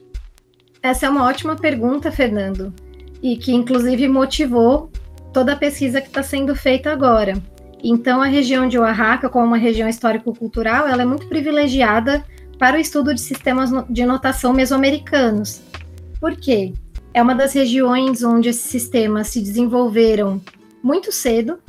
Essa 0.84 1.08
é 1.08 1.10
uma 1.10 1.26
ótima 1.26 1.56
pergunta, 1.56 2.12
Fernando, 2.12 2.72
e 3.24 3.38
que 3.38 3.52
inclusive 3.52 4.08
motivou 4.08 4.92
toda 5.34 5.54
a 5.54 5.56
pesquisa 5.56 6.00
que 6.00 6.08
está 6.08 6.22
sendo 6.22 6.56
feita 6.56 6.92
agora. 6.92 7.34
Então, 7.84 8.22
a 8.22 8.26
região 8.28 8.68
de 8.68 8.78
Oaxaca, 8.78 9.30
como 9.30 9.46
uma 9.46 9.58
região 9.58 9.90
histórico-cultural, 9.90 10.88
ela 10.88 11.02
é 11.02 11.06
muito 11.06 11.28
privilegiada 11.28 12.24
para 12.66 12.78
o 12.78 12.82
estudo 12.82 13.14
de 13.14 13.22
sistemas 13.22 13.70
de 13.88 14.04
notação 14.08 14.52
mesoamericanos. 14.52 15.62
Por 16.20 16.36
quê? 16.36 16.74
É 17.14 17.22
uma 17.22 17.36
das 17.36 17.54
regiões 17.54 18.24
onde 18.24 18.50
esses 18.50 18.64
sistemas 18.64 19.28
se 19.28 19.40
desenvolveram 19.40 20.42
muito 20.82 21.12
cedo. 21.12 21.60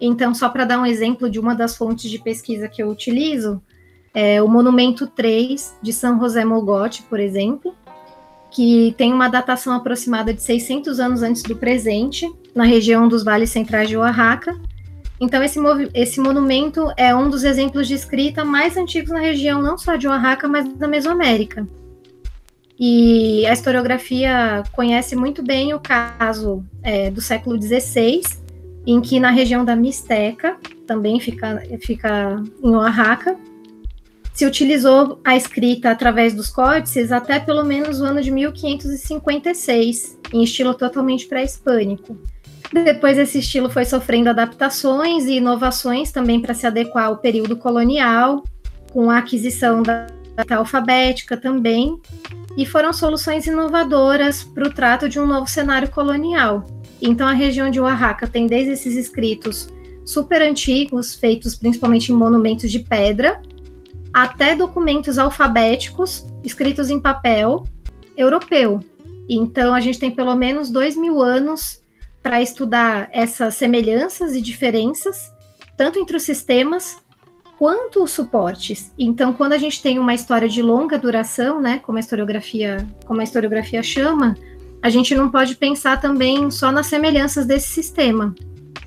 Então, 0.00 0.34
só 0.34 0.48
para 0.48 0.64
dar 0.64 0.80
um 0.80 0.86
exemplo 0.86 1.28
de 1.28 1.38
uma 1.38 1.54
das 1.54 1.76
fontes 1.76 2.10
de 2.10 2.18
pesquisa 2.18 2.66
que 2.66 2.82
eu 2.82 2.88
utilizo, 2.88 3.60
é 4.14 4.40
o 4.40 4.48
Monumento 4.48 5.06
3 5.06 5.80
de 5.82 5.92
São 5.92 6.18
José 6.18 6.46
Mogote, 6.46 7.02
por 7.02 7.20
exemplo, 7.20 7.74
que 8.50 8.94
tem 8.96 9.12
uma 9.12 9.28
datação 9.28 9.74
aproximada 9.74 10.32
de 10.32 10.42
600 10.42 10.98
anos 10.98 11.22
antes 11.22 11.42
do 11.42 11.56
presente, 11.56 12.26
na 12.54 12.64
região 12.64 13.06
dos 13.06 13.22
vales 13.22 13.50
centrais 13.50 13.86
de 13.86 13.98
Oaxaca, 13.98 14.58
então, 15.20 15.42
esse, 15.42 15.58
esse 15.94 16.20
monumento 16.20 16.92
é 16.96 17.14
um 17.14 17.28
dos 17.28 17.42
exemplos 17.42 17.88
de 17.88 17.94
escrita 17.94 18.44
mais 18.44 18.76
antigos 18.76 19.10
na 19.10 19.18
região, 19.18 19.60
não 19.60 19.76
só 19.76 19.96
de 19.96 20.06
Oaxaca, 20.06 20.46
mas 20.46 20.68
da 20.74 20.86
Mesoamérica. 20.86 21.66
E 22.78 23.44
a 23.46 23.52
historiografia 23.52 24.62
conhece 24.72 25.16
muito 25.16 25.42
bem 25.42 25.74
o 25.74 25.80
caso 25.80 26.64
é, 26.82 27.10
do 27.10 27.20
século 27.20 27.60
XVI, 27.60 28.20
em 28.86 29.00
que 29.00 29.18
na 29.18 29.30
região 29.30 29.64
da 29.64 29.74
Mixteca, 29.74 30.56
também 30.86 31.18
fica, 31.18 31.62
fica 31.80 32.40
em 32.62 32.70
Oaxaca, 32.70 33.36
se 34.32 34.46
utilizou 34.46 35.20
a 35.24 35.36
escrita 35.36 35.90
através 35.90 36.32
dos 36.32 36.48
códices 36.48 37.10
até 37.10 37.40
pelo 37.40 37.64
menos 37.64 38.00
o 38.00 38.04
ano 38.04 38.22
de 38.22 38.30
1556, 38.30 40.16
em 40.32 40.44
estilo 40.44 40.74
totalmente 40.74 41.26
pré-hispânico. 41.26 42.16
Depois 42.72 43.16
esse 43.16 43.38
estilo 43.38 43.70
foi 43.70 43.84
sofrendo 43.84 44.28
adaptações 44.28 45.24
e 45.24 45.36
inovações 45.36 46.12
também 46.12 46.40
para 46.40 46.54
se 46.54 46.66
adequar 46.66 47.06
ao 47.06 47.16
período 47.16 47.56
colonial, 47.56 48.44
com 48.92 49.10
a 49.10 49.18
aquisição 49.18 49.82
da 49.82 50.06
alfabética 50.50 51.36
também, 51.36 51.98
e 52.56 52.66
foram 52.66 52.92
soluções 52.92 53.46
inovadoras 53.46 54.44
para 54.44 54.66
o 54.66 54.72
trato 54.72 55.08
de 55.08 55.18
um 55.18 55.26
novo 55.26 55.48
cenário 55.48 55.90
colonial. 55.90 56.66
Então 57.00 57.26
a 57.26 57.32
região 57.32 57.70
de 57.70 57.80
Oaxaca 57.80 58.26
tem 58.26 58.46
desde 58.46 58.72
esses 58.72 58.96
escritos 58.96 59.68
super 60.04 60.42
antigos, 60.42 61.14
feitos 61.14 61.54
principalmente 61.54 62.12
em 62.12 62.14
monumentos 62.14 62.70
de 62.70 62.80
pedra, 62.80 63.40
até 64.12 64.54
documentos 64.54 65.18
alfabéticos 65.18 66.26
escritos 66.42 66.90
em 66.90 67.00
papel 67.00 67.64
europeu. 68.16 68.80
Então 69.28 69.74
a 69.74 69.80
gente 69.80 69.98
tem 69.98 70.10
pelo 70.10 70.34
menos 70.34 70.70
dois 70.70 70.96
mil 70.96 71.22
anos 71.22 71.82
para 72.22 72.42
estudar 72.42 73.08
essas 73.12 73.54
semelhanças 73.54 74.34
e 74.34 74.40
diferenças, 74.40 75.32
tanto 75.76 75.98
entre 75.98 76.16
os 76.16 76.22
sistemas 76.22 76.98
quanto 77.58 78.04
os 78.04 78.12
suportes. 78.12 78.92
Então, 78.98 79.32
quando 79.32 79.52
a 79.52 79.58
gente 79.58 79.82
tem 79.82 79.98
uma 79.98 80.14
história 80.14 80.48
de 80.48 80.62
longa 80.62 80.96
duração, 80.96 81.60
né, 81.60 81.80
como 81.80 81.98
a 81.98 82.00
historiografia, 82.00 82.86
como 83.04 83.20
a 83.20 83.24
historiografia 83.24 83.82
chama, 83.82 84.36
a 84.80 84.88
gente 84.88 85.14
não 85.14 85.28
pode 85.28 85.56
pensar 85.56 86.00
também 86.00 86.50
só 86.50 86.70
nas 86.70 86.86
semelhanças 86.86 87.46
desse 87.46 87.68
sistema. 87.68 88.34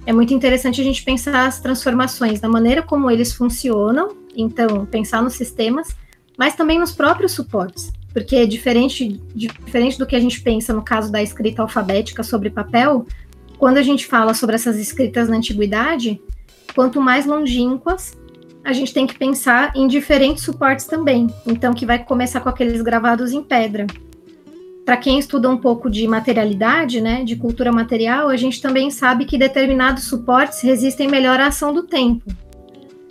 É 0.05 0.13
muito 0.13 0.33
interessante 0.33 0.79
a 0.79 0.83
gente 0.83 1.03
pensar 1.03 1.45
as 1.45 1.59
transformações 1.59 2.39
da 2.39 2.47
maneira 2.47 2.81
como 2.81 3.11
eles 3.11 3.33
funcionam, 3.33 4.15
então 4.35 4.85
pensar 4.85 5.21
nos 5.21 5.33
sistemas, 5.33 5.95
mas 6.37 6.55
também 6.55 6.79
nos 6.79 6.93
próprios 6.93 7.33
suportes, 7.33 7.91
porque 8.13 8.45
diferente, 8.45 9.21
diferente 9.33 9.97
do 9.97 10.05
que 10.05 10.15
a 10.15 10.19
gente 10.19 10.41
pensa 10.41 10.73
no 10.73 10.83
caso 10.83 11.11
da 11.11 11.21
escrita 11.21 11.61
alfabética 11.61 12.23
sobre 12.23 12.49
papel, 12.49 13.05
quando 13.57 13.77
a 13.77 13.83
gente 13.83 14.05
fala 14.05 14.33
sobre 14.33 14.55
essas 14.55 14.77
escritas 14.77 15.29
na 15.29 15.37
antiguidade, 15.37 16.21
quanto 16.73 16.99
mais 16.99 17.25
longínquas, 17.25 18.17
a 18.63 18.73
gente 18.73 18.93
tem 18.93 19.07
que 19.07 19.17
pensar 19.17 19.71
em 19.75 19.87
diferentes 19.87 20.43
suportes 20.43 20.85
também. 20.85 21.27
Então, 21.45 21.73
que 21.73 21.85
vai 21.85 22.03
começar 22.03 22.41
com 22.41 22.49
aqueles 22.49 22.81
gravados 22.81 23.31
em 23.31 23.43
pedra. 23.43 23.87
Para 24.85 24.97
quem 24.97 25.19
estuda 25.19 25.49
um 25.49 25.57
pouco 25.57 25.89
de 25.89 26.07
materialidade, 26.07 27.01
né, 27.01 27.23
de 27.23 27.35
cultura 27.35 27.71
material, 27.71 28.29
a 28.29 28.35
gente 28.35 28.61
também 28.61 28.89
sabe 28.89 29.25
que 29.25 29.37
determinados 29.37 30.05
suportes 30.05 30.61
resistem 30.61 31.07
melhor 31.07 31.39
à 31.39 31.47
ação 31.47 31.73
do 31.73 31.83
tempo. 31.83 32.23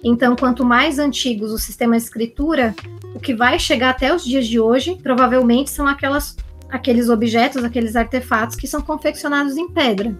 Então, 0.02 0.34
quanto 0.34 0.64
mais 0.64 0.98
antigos 0.98 1.52
o 1.52 1.58
sistema 1.58 1.96
de 1.96 2.02
escritura, 2.02 2.74
o 3.14 3.20
que 3.20 3.34
vai 3.34 3.58
chegar 3.58 3.90
até 3.90 4.14
os 4.14 4.24
dias 4.24 4.46
de 4.46 4.58
hoje, 4.58 4.98
provavelmente 5.02 5.70
são 5.70 5.86
aquelas, 5.86 6.36
aqueles 6.70 7.08
objetos, 7.08 7.62
aqueles 7.62 7.96
artefatos 7.96 8.56
que 8.56 8.66
são 8.66 8.80
confeccionados 8.80 9.56
em 9.56 9.68
pedra. 9.68 10.16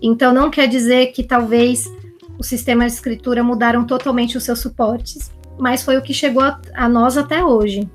Então, 0.00 0.34
não 0.34 0.50
quer 0.50 0.66
dizer 0.66 1.12
que 1.12 1.22
talvez 1.22 1.90
os 2.38 2.48
sistemas 2.48 2.92
de 2.92 2.98
escritura 2.98 3.44
mudaram 3.44 3.84
totalmente 3.84 4.36
os 4.36 4.42
seus 4.42 4.58
suportes, 4.58 5.30
mas 5.58 5.82
foi 5.82 5.96
o 5.96 6.02
que 6.02 6.12
chegou 6.12 6.42
a, 6.42 6.60
a 6.74 6.88
nós 6.88 7.16
até 7.16 7.44
hoje. 7.44 7.88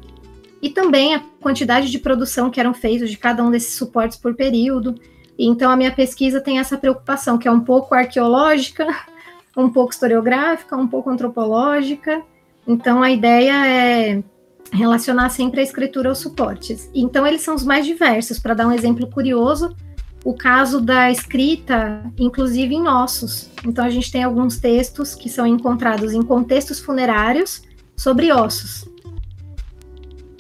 E 0.62 0.70
também 0.70 1.14
a 1.14 1.20
quantidade 1.42 1.92
de 1.92 2.00
produção 2.00 2.50
que 2.50 2.60
eram 2.60 2.74
feitos 2.74 3.10
de 3.10 3.18
cada 3.18 3.44
um 3.44 3.52
desses 3.52 3.74
suportes 3.76 4.18
por 4.18 4.34
período. 4.36 4.96
Então, 5.38 5.70
a 5.70 5.76
minha 5.76 5.92
pesquisa 5.92 6.42
tem 6.42 6.60
essa 6.60 6.78
preocupação, 6.78 7.38
que 7.38 7.48
é 7.48 7.52
um 7.52 7.60
pouco 7.60 7.94
arqueológica, 7.94 8.88
um 9.64 9.70
pouco 9.70 9.92
historiográfica, 9.92 10.76
um 10.76 10.88
pouco 10.88 11.10
antropológica. 11.10 12.22
Então, 12.68 13.02
a 13.02 13.12
ideia 13.12 13.68
é 13.68 14.24
relacionar 14.72 15.30
sempre 15.30 15.62
a 15.62 15.64
escritura 15.64 16.10
aos 16.10 16.20
suportes. 16.20 16.90
Então, 16.94 17.26
eles 17.26 17.42
são 17.42 17.56
os 17.56 17.64
mais 17.64 17.86
diversos. 17.86 18.40
Para 18.40 18.54
dar 18.54 18.68
um 18.68 18.72
exemplo 18.72 19.08
curioso, 19.08 19.76
o 20.24 20.34
caso 20.34 20.80
da 20.80 21.10
escrita, 21.10 22.04
inclusive 22.18 22.76
em 22.76 22.88
ossos. 22.88 23.50
Então, 23.66 23.84
a 23.84 23.90
gente 23.90 24.12
tem 24.12 24.24
alguns 24.24 24.58
textos 24.58 25.16
que 25.16 25.30
são 25.30 25.48
encontrados 25.48 26.14
em 26.14 26.22
contextos 26.22 26.80
funerários 26.80 27.64
sobre 27.96 28.32
ossos. 28.32 28.88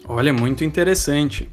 Olha, 0.07 0.31
muito 0.31 0.63
interessante. 0.63 1.49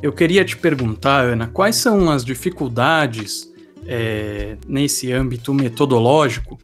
Eu 0.00 0.12
queria 0.12 0.44
te 0.44 0.56
perguntar, 0.56 1.24
Ana, 1.24 1.48
quais 1.48 1.76
são 1.76 2.10
as 2.10 2.24
dificuldades 2.24 3.52
é, 3.86 4.56
nesse 4.68 5.12
âmbito 5.12 5.52
metodológico 5.52 6.58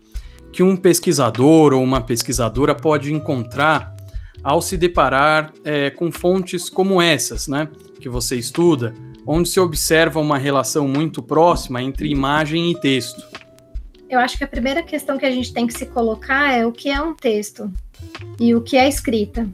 que 0.55 0.63
um 0.63 0.77
pesquisador 0.77 1.75
ou 1.75 1.83
uma 1.83 2.01
pesquisadora 2.01 2.77
pode 2.77 3.13
encontrar 3.13 3.93
ao 4.41 4.63
se 4.63 4.77
deparar 4.77 5.53
é, 5.65 5.91
com 5.91 6.13
fontes 6.13 6.71
como 6.71 7.03
essas, 7.03 7.49
né, 7.49 7.69
que 7.99 8.09
você 8.09 8.37
estuda, 8.37 8.95
onde 9.27 9.49
se 9.49 9.59
observa 9.59 10.21
uma 10.21 10.39
relação 10.39 10.87
muito 10.87 11.21
próxima 11.21 11.83
entre 11.83 12.09
imagem 12.09 12.71
e 12.71 12.81
texto? 12.81 13.21
Eu 14.09 14.21
acho 14.21 14.39
que 14.39 14.45
a 14.45 14.47
primeira 14.47 14.81
questão 14.81 15.19
que 15.19 15.27
a 15.27 15.31
gente 15.31 15.53
tem 15.53 15.67
que 15.67 15.75
se 15.75 15.87
colocar 15.87 16.53
é 16.53 16.65
o 16.65 16.71
que 16.71 16.89
é 16.89 17.03
um 17.03 17.17
texto 17.17 17.69
e 18.39 18.55
o 18.55 18.61
que 18.61 18.77
é 18.77 18.89
escrita. 18.89 19.49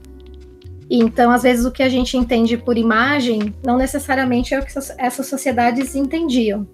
Então, 0.91 1.31
às 1.31 1.45
vezes, 1.45 1.65
o 1.65 1.71
que 1.71 1.83
a 1.83 1.89
gente 1.89 2.15
entende 2.19 2.59
por 2.59 2.77
imagem 2.77 3.55
não 3.65 3.79
necessariamente 3.79 4.53
é 4.53 4.59
o 4.59 4.63
que 4.67 4.73
essas 4.99 5.27
sociedades 5.27 5.95
entendiam. 5.95 6.69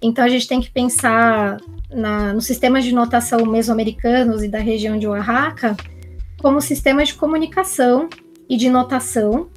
Então, 0.00 0.24
a 0.24 0.28
gente 0.28 0.46
tem 0.46 0.60
que 0.60 0.70
pensar 0.70 1.58
na, 1.90 2.32
nos 2.32 2.46
sistemas 2.46 2.84
de 2.84 2.94
notação 2.94 3.44
mesoamericanos 3.46 4.42
e 4.42 4.48
da 4.48 4.58
região 4.58 4.98
de 4.98 5.06
Oaxaca 5.06 5.76
como 6.40 6.60
sistemas 6.60 7.08
de 7.08 7.14
comunicação 7.14 8.08
e 8.48 8.56
de 8.56 8.68
notação 8.68 9.48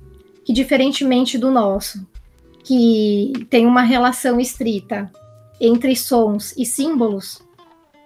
que, 0.44 0.52
diferentemente 0.52 1.38
do 1.38 1.52
nosso, 1.52 2.06
que 2.64 3.34
tem 3.50 3.66
uma 3.66 3.82
relação 3.82 4.40
estrita 4.40 5.12
entre 5.60 5.96
sons 5.96 6.54
e 6.58 6.66
símbolos, 6.66 7.42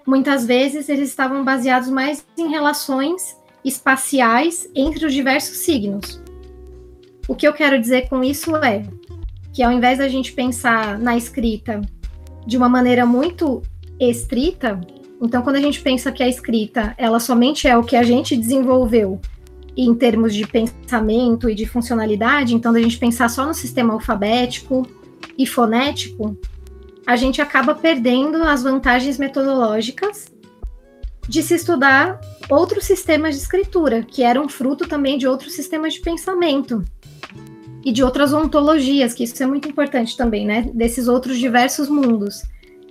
muitas 0.05 0.45
vezes 0.45 0.89
eles 0.89 1.09
estavam 1.09 1.43
baseados 1.43 1.89
mais 1.89 2.25
em 2.37 2.49
relações 2.49 3.37
espaciais 3.63 4.69
entre 4.75 5.05
os 5.05 5.13
diversos 5.13 5.57
signos. 5.57 6.21
O 7.27 7.35
que 7.35 7.47
eu 7.47 7.53
quero 7.53 7.79
dizer 7.79 8.07
com 8.07 8.23
isso 8.23 8.55
é 8.57 8.83
que 9.51 9.63
ao 9.63 9.71
invés 9.71 9.97
da 9.97 10.07
gente 10.07 10.33
pensar 10.33 10.99
na 10.99 11.17
escrita 11.17 11.81
de 12.45 12.57
uma 12.57 12.69
maneira 12.69 13.05
muito 13.05 13.61
estrita, 13.99 14.79
então 15.21 15.41
quando 15.41 15.55
a 15.55 15.61
gente 15.61 15.81
pensa 15.81 16.11
que 16.11 16.21
a 16.21 16.27
escrita, 16.27 16.93
ela 16.97 17.19
somente 17.19 17.67
é 17.67 17.77
o 17.77 17.83
que 17.83 17.95
a 17.95 18.03
gente 18.03 18.35
desenvolveu 18.35 19.19
em 19.77 19.93
termos 19.93 20.33
de 20.33 20.47
pensamento 20.47 21.49
e 21.49 21.55
de 21.55 21.65
funcionalidade, 21.65 22.55
então, 22.55 22.71
da 22.71 22.81
gente 22.81 22.97
pensar 22.97 23.29
só 23.29 23.45
no 23.45 23.53
sistema 23.53 23.93
alfabético 23.93 24.87
e 25.37 25.45
fonético, 25.45 26.37
a 27.05 27.15
gente 27.15 27.41
acaba 27.41 27.75
perdendo 27.75 28.41
as 28.43 28.63
vantagens 28.63 29.17
metodológicas 29.17 30.33
de 31.27 31.43
se 31.43 31.55
estudar 31.55 32.19
outros 32.49 32.85
sistemas 32.85 33.35
de 33.35 33.41
escritura, 33.41 34.03
que 34.03 34.23
eram 34.23 34.47
fruto 34.47 34.87
também 34.87 35.17
de 35.17 35.27
outros 35.27 35.53
sistemas 35.53 35.95
de 35.95 36.01
pensamento 36.01 36.83
e 37.85 37.91
de 37.91 38.03
outras 38.03 38.33
ontologias, 38.33 39.13
que 39.13 39.23
isso 39.23 39.41
é 39.43 39.45
muito 39.45 39.69
importante 39.69 40.17
também, 40.17 40.43
né? 40.43 40.71
Desses 40.73 41.07
outros 41.07 41.37
diversos 41.37 41.87
mundos. 41.87 42.41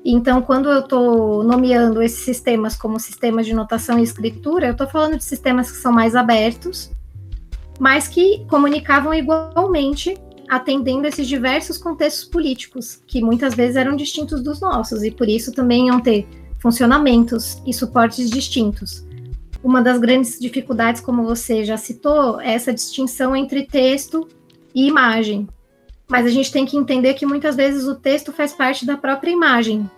Então, 0.05 0.41
quando 0.41 0.71
eu 0.71 0.81
estou 0.81 1.43
nomeando 1.43 2.01
esses 2.01 2.21
sistemas 2.21 2.77
como 2.77 3.01
sistemas 3.01 3.45
de 3.45 3.53
notação 3.53 3.99
e 3.99 4.05
escritura, 4.05 4.67
eu 4.69 4.73
estou 4.73 4.87
falando 4.87 5.17
de 5.17 5.25
sistemas 5.25 5.69
que 5.69 5.79
são 5.79 5.93
mais 5.93 6.15
abertos, 6.15 6.93
mas 7.81 8.07
que 8.07 8.47
comunicavam 8.49 9.13
igualmente, 9.13 10.17
atendendo 10.49 11.09
esses 11.09 11.27
diversos 11.27 11.77
contextos 11.77 12.27
políticos, 12.27 13.03
que 13.05 13.21
muitas 13.21 13.55
vezes 13.55 13.75
eram 13.75 13.97
distintos 13.97 14.43
dos 14.43 14.61
nossos, 14.61 15.03
e 15.03 15.11
por 15.11 15.29
isso 15.29 15.51
também 15.51 15.89
iam 15.89 15.99
ter 15.99 16.29
funcionamentos 16.61 17.61
e 17.67 17.75
suportes 17.75 18.31
distintos. 18.31 19.05
Uma 19.63 19.83
das 19.83 19.99
grandes 19.99 20.39
dificuldades, 20.39 21.01
como 21.01 21.25
você 21.25 21.65
já 21.65 21.79
citou, 21.79 22.41
é 22.41 22.53
essa 22.53 22.73
distinção 22.73 23.35
entre 23.35 23.67
texto 23.67 24.29
e 24.75 24.87
imagem. 24.87 25.49
Mas 26.09 26.27
a 26.27 26.31
gente 26.31 26.53
tem 26.53 26.67
que 26.67 26.77
entender 26.77 27.15
que 27.15 27.25
muitas 27.25 27.57
vezes 27.57 27.87
o 27.87 27.95
texto 27.95 28.33
faz 28.33 28.53
parte 28.53 28.85
da 28.85 28.97
própria 28.97 29.31
imagem. 29.31 29.89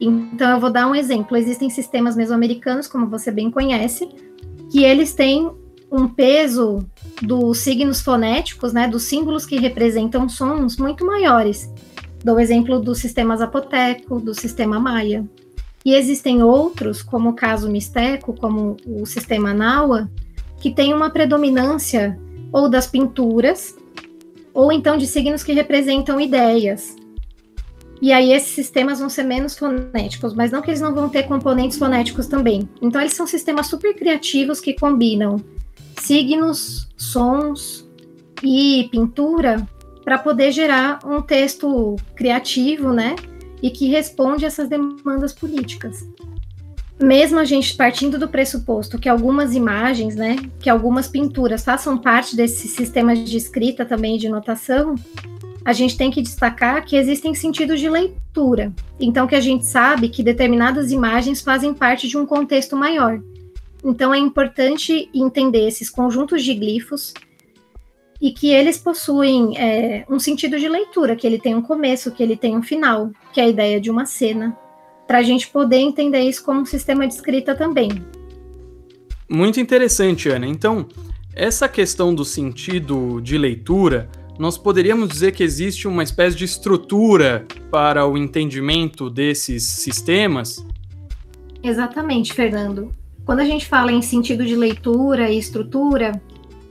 Então, 0.00 0.50
eu 0.52 0.60
vou 0.60 0.70
dar 0.70 0.86
um 0.86 0.94
exemplo. 0.94 1.36
Existem 1.36 1.68
sistemas 1.68 2.16
mesoamericanos, 2.16 2.86
como 2.86 3.08
você 3.08 3.32
bem 3.32 3.50
conhece, 3.50 4.08
que 4.70 4.84
eles 4.84 5.12
têm 5.12 5.50
um 5.90 6.06
peso 6.06 6.86
dos 7.22 7.58
signos 7.58 8.00
fonéticos, 8.00 8.72
né, 8.72 8.86
dos 8.86 9.04
símbolos 9.04 9.44
que 9.44 9.58
representam 9.58 10.28
sons 10.28 10.76
muito 10.76 11.04
maiores. 11.04 11.72
Dou 12.22 12.38
exemplo 12.38 12.78
do 12.78 12.94
sistema 12.94 13.36
zapoteco, 13.36 14.20
do 14.20 14.34
sistema 14.34 14.78
maia. 14.78 15.24
E 15.84 15.94
existem 15.94 16.42
outros, 16.42 17.02
como 17.02 17.30
o 17.30 17.34
caso 17.34 17.70
misteco, 17.70 18.34
como 18.34 18.76
o 18.86 19.06
sistema 19.06 19.54
naua, 19.54 20.10
que 20.60 20.70
tem 20.70 20.92
uma 20.92 21.10
predominância 21.10 22.18
ou 22.52 22.68
das 22.68 22.86
pinturas 22.86 23.76
ou 24.52 24.72
então 24.72 24.96
de 24.96 25.06
signos 25.06 25.42
que 25.42 25.52
representam 25.52 26.20
ideias. 26.20 26.96
E 28.00 28.12
aí 28.12 28.32
esses 28.32 28.50
sistemas 28.50 29.00
vão 29.00 29.08
ser 29.08 29.24
menos 29.24 29.58
fonéticos, 29.58 30.34
mas 30.34 30.50
não 30.50 30.62
que 30.62 30.70
eles 30.70 30.80
não 30.80 30.94
vão 30.94 31.08
ter 31.08 31.24
componentes 31.24 31.78
fonéticos 31.78 32.26
também. 32.26 32.68
Então 32.80 33.00
eles 33.00 33.14
são 33.14 33.26
sistemas 33.26 33.66
super 33.66 33.94
criativos 33.94 34.60
que 34.60 34.74
combinam 34.74 35.36
signos, 36.00 36.88
sons 36.96 37.88
e 38.42 38.88
pintura 38.90 39.66
para 40.04 40.16
poder 40.16 40.52
gerar 40.52 41.00
um 41.04 41.20
texto 41.20 41.96
criativo, 42.14 42.92
né? 42.92 43.16
E 43.60 43.70
que 43.70 43.88
responde 43.88 44.44
essas 44.44 44.68
demandas 44.68 45.32
políticas 45.32 46.06
mesmo 47.00 47.38
a 47.38 47.44
gente 47.44 47.76
partindo 47.76 48.18
do 48.18 48.28
pressuposto 48.28 48.98
que 48.98 49.08
algumas 49.08 49.54
imagens, 49.54 50.16
né, 50.16 50.36
que 50.58 50.68
algumas 50.68 51.08
pinturas 51.08 51.64
façam 51.64 51.96
parte 51.96 52.34
desses 52.34 52.72
sistemas 52.72 53.18
de 53.24 53.36
escrita 53.36 53.84
também 53.84 54.18
de 54.18 54.28
notação, 54.28 54.96
a 55.64 55.72
gente 55.72 55.96
tem 55.96 56.10
que 56.10 56.22
destacar 56.22 56.84
que 56.84 56.96
existem 56.96 57.34
sentidos 57.34 57.78
de 57.78 57.88
leitura. 57.88 58.72
Então, 58.98 59.26
que 59.26 59.34
a 59.34 59.40
gente 59.40 59.66
sabe 59.66 60.08
que 60.08 60.22
determinadas 60.22 60.90
imagens 60.90 61.42
fazem 61.42 61.74
parte 61.74 62.08
de 62.08 62.16
um 62.16 62.24
contexto 62.24 62.74
maior. 62.74 63.20
Então, 63.84 64.14
é 64.14 64.18
importante 64.18 65.10
entender 65.14 65.68
esses 65.68 65.90
conjuntos 65.90 66.42
de 66.42 66.54
glifos 66.54 67.12
e 68.20 68.32
que 68.32 68.48
eles 68.50 68.78
possuem 68.78 69.56
é, 69.58 70.04
um 70.08 70.18
sentido 70.18 70.58
de 70.58 70.68
leitura, 70.68 71.14
que 71.14 71.26
ele 71.26 71.38
tem 71.38 71.54
um 71.54 71.62
começo, 71.62 72.10
que 72.12 72.22
ele 72.22 72.36
tem 72.36 72.56
um 72.56 72.62
final, 72.62 73.10
que 73.32 73.40
é 73.40 73.44
a 73.44 73.48
ideia 73.48 73.80
de 73.80 73.90
uma 73.90 74.06
cena, 74.06 74.56
para 75.08 75.18
a 75.18 75.22
gente 75.22 75.48
poder 75.48 75.78
entender 75.78 76.20
isso 76.20 76.44
como 76.44 76.60
um 76.60 76.66
sistema 76.66 77.08
de 77.08 77.14
escrita 77.14 77.54
também. 77.54 77.88
Muito 79.28 79.58
interessante, 79.58 80.28
Ana. 80.28 80.46
Então, 80.46 80.86
essa 81.34 81.66
questão 81.66 82.14
do 82.14 82.26
sentido 82.26 83.18
de 83.22 83.38
leitura, 83.38 84.10
nós 84.38 84.58
poderíamos 84.58 85.08
dizer 85.08 85.32
que 85.32 85.42
existe 85.42 85.88
uma 85.88 86.02
espécie 86.02 86.36
de 86.36 86.44
estrutura 86.44 87.46
para 87.70 88.06
o 88.06 88.18
entendimento 88.18 89.08
desses 89.08 89.62
sistemas? 89.64 90.64
Exatamente, 91.62 92.34
Fernando. 92.34 92.94
Quando 93.24 93.40
a 93.40 93.44
gente 93.44 93.66
fala 93.66 93.90
em 93.90 94.02
sentido 94.02 94.44
de 94.44 94.54
leitura 94.54 95.30
e 95.30 95.38
estrutura, 95.38 96.20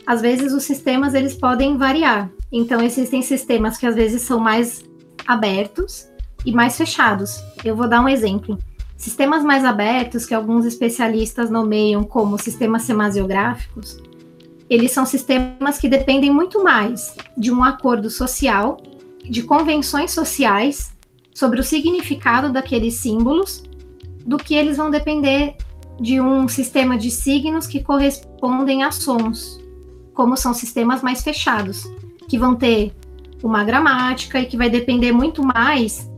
às 0.06 0.22
vezes 0.22 0.54
os 0.54 0.64
sistemas 0.64 1.16
eles 1.16 1.36
podem 1.36 1.76
variar. 1.76 2.32
Então 2.52 2.82
existem 2.84 3.22
sistemas 3.24 3.78
que 3.78 3.86
às 3.86 3.96
vezes 3.96 4.22
são 4.22 4.40
mais 4.40 4.86
abertos 5.26 6.08
e 6.46 6.52
mais 6.52 6.78
fechados. 6.78 7.44
Eu 7.64 7.76
vou 7.76 7.88
dar 7.88 8.02
um 8.02 8.10
exemplo. 8.10 8.58
Sistemas 8.96 9.44
mais 9.44 9.64
abertos, 9.64 10.26
que 10.26 10.34
alguns 10.34 10.66
especialistas 10.66 11.50
nomeiam 11.50 12.04
como 12.04 12.38
sistemas 12.38 12.84
semasiográficos, 12.84 13.98
eles 14.70 14.92
são 14.92 15.06
sistemas 15.06 15.78
que 15.78 15.88
dependem 15.88 16.32
muito 16.32 16.64
mais 16.64 17.16
de 17.38 17.52
um 17.52 17.64
acordo 17.64 18.10
social, 18.10 18.78
de 19.24 19.44
convenções 19.44 20.12
sociais 20.12 20.92
sobre 21.34 21.60
o 21.60 21.64
significado 21.64 22.52
daqueles 22.52 22.96
símbolos, 22.96 23.64
do 24.26 24.38
que 24.38 24.56
eles 24.56 24.78
vão 24.78 24.90
depender 24.90 25.56
de 26.00 26.20
um 26.20 26.48
sistema 26.48 26.98
de 26.98 27.10
signos 27.10 27.66
que 27.66 27.84
correspondem 27.84 28.84
a 28.84 28.92
sons, 28.92 29.60
como 30.14 30.36
são 30.36 30.54
sistemas 30.54 31.02
mais 31.02 31.22
fechados, 31.22 31.84
que 32.28 32.38
vão 32.38 32.56
ter 32.56 32.94
uma 33.42 33.64
gramática 33.64 34.40
e 34.40 34.46
que 34.46 34.58
vai 34.58 34.70
depender 34.70 35.12
muito 35.12 35.46
mais 35.46 36.10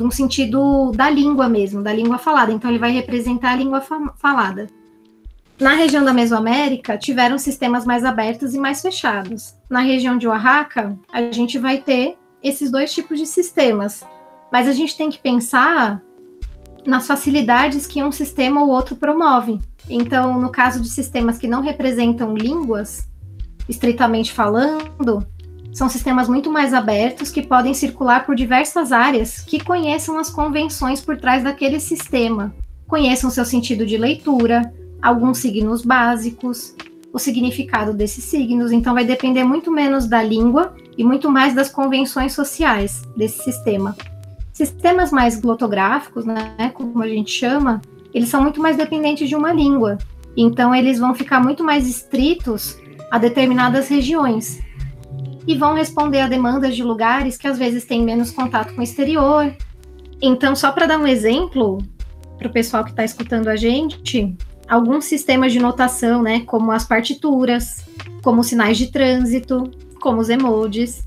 de 0.00 0.06
um 0.06 0.10
sentido 0.10 0.92
da 0.92 1.10
língua 1.10 1.46
mesmo, 1.46 1.82
da 1.82 1.92
língua 1.92 2.16
falada. 2.16 2.50
Então, 2.50 2.70
ele 2.70 2.78
vai 2.78 2.90
representar 2.90 3.52
a 3.52 3.56
língua 3.56 3.82
fa 3.82 4.00
falada. 4.16 4.66
Na 5.60 5.74
região 5.74 6.02
da 6.02 6.14
Mesoamérica, 6.14 6.96
tiveram 6.96 7.36
sistemas 7.36 7.84
mais 7.84 8.02
abertos 8.02 8.54
e 8.54 8.58
mais 8.58 8.80
fechados. 8.80 9.54
Na 9.68 9.80
região 9.80 10.16
de 10.16 10.26
Oaxaca, 10.26 10.98
a 11.12 11.30
gente 11.30 11.58
vai 11.58 11.82
ter 11.82 12.16
esses 12.42 12.70
dois 12.70 12.94
tipos 12.94 13.18
de 13.18 13.26
sistemas. 13.26 14.02
Mas 14.50 14.66
a 14.66 14.72
gente 14.72 14.96
tem 14.96 15.10
que 15.10 15.18
pensar 15.18 16.00
nas 16.86 17.06
facilidades 17.06 17.86
que 17.86 18.02
um 18.02 18.10
sistema 18.10 18.62
ou 18.62 18.70
outro 18.70 18.96
promove. 18.96 19.60
Então, 19.86 20.40
no 20.40 20.48
caso 20.48 20.80
de 20.80 20.88
sistemas 20.88 21.36
que 21.36 21.46
não 21.46 21.60
representam 21.60 22.34
línguas, 22.34 23.06
estritamente 23.68 24.32
falando, 24.32 25.26
são 25.72 25.88
sistemas 25.88 26.28
muito 26.28 26.50
mais 26.52 26.74
abertos 26.74 27.30
que 27.30 27.42
podem 27.42 27.74
circular 27.74 28.26
por 28.26 28.34
diversas 28.34 28.92
áreas 28.92 29.40
que 29.40 29.62
conheçam 29.62 30.18
as 30.18 30.30
convenções 30.30 31.00
por 31.00 31.16
trás 31.16 31.44
daquele 31.44 31.78
sistema, 31.78 32.54
conheçam 32.86 33.30
seu 33.30 33.44
sentido 33.44 33.86
de 33.86 33.96
leitura, 33.96 34.72
alguns 35.00 35.38
signos 35.38 35.82
básicos, 35.82 36.74
o 37.12 37.18
significado 37.18 37.92
desses 37.92 38.24
signos, 38.24 38.72
então 38.72 38.94
vai 38.94 39.04
depender 39.04 39.44
muito 39.44 39.70
menos 39.70 40.06
da 40.06 40.22
língua 40.22 40.74
e 40.96 41.04
muito 41.04 41.30
mais 41.30 41.54
das 41.54 41.68
convenções 41.68 42.32
sociais 42.32 43.02
desse 43.16 43.42
sistema. 43.42 43.96
Sistemas 44.52 45.10
mais 45.10 45.40
glotográficos, 45.40 46.24
né, 46.24 46.70
como 46.74 47.02
a 47.02 47.08
gente 47.08 47.30
chama, 47.30 47.80
eles 48.12 48.28
são 48.28 48.42
muito 48.42 48.60
mais 48.60 48.76
dependentes 48.76 49.28
de 49.28 49.34
uma 49.34 49.52
língua, 49.52 49.98
então 50.36 50.74
eles 50.74 50.98
vão 50.98 51.14
ficar 51.14 51.40
muito 51.40 51.64
mais 51.64 51.88
estritos 51.88 52.76
a 53.10 53.18
determinadas 53.18 53.88
regiões. 53.88 54.60
E 55.46 55.56
vão 55.56 55.74
responder 55.74 56.20
a 56.20 56.28
demandas 56.28 56.76
de 56.76 56.82
lugares 56.82 57.36
que 57.36 57.48
às 57.48 57.58
vezes 57.58 57.84
têm 57.84 58.04
menos 58.04 58.30
contato 58.30 58.74
com 58.74 58.80
o 58.80 58.84
exterior. 58.84 59.54
Então, 60.20 60.54
só 60.54 60.70
para 60.70 60.86
dar 60.86 60.98
um 60.98 61.06
exemplo 61.06 61.78
para 62.38 62.48
o 62.48 62.52
pessoal 62.52 62.84
que 62.84 62.90
está 62.90 63.04
escutando 63.04 63.48
a 63.48 63.56
gente, 63.56 64.36
alguns 64.68 65.04
sistemas 65.04 65.52
de 65.52 65.58
notação, 65.58 66.22
né, 66.22 66.40
como 66.40 66.70
as 66.72 66.84
partituras, 66.84 67.84
como 68.22 68.44
sinais 68.44 68.78
de 68.78 68.90
trânsito, 68.90 69.70
como 70.00 70.20
os 70.20 70.28
emojis, 70.28 71.06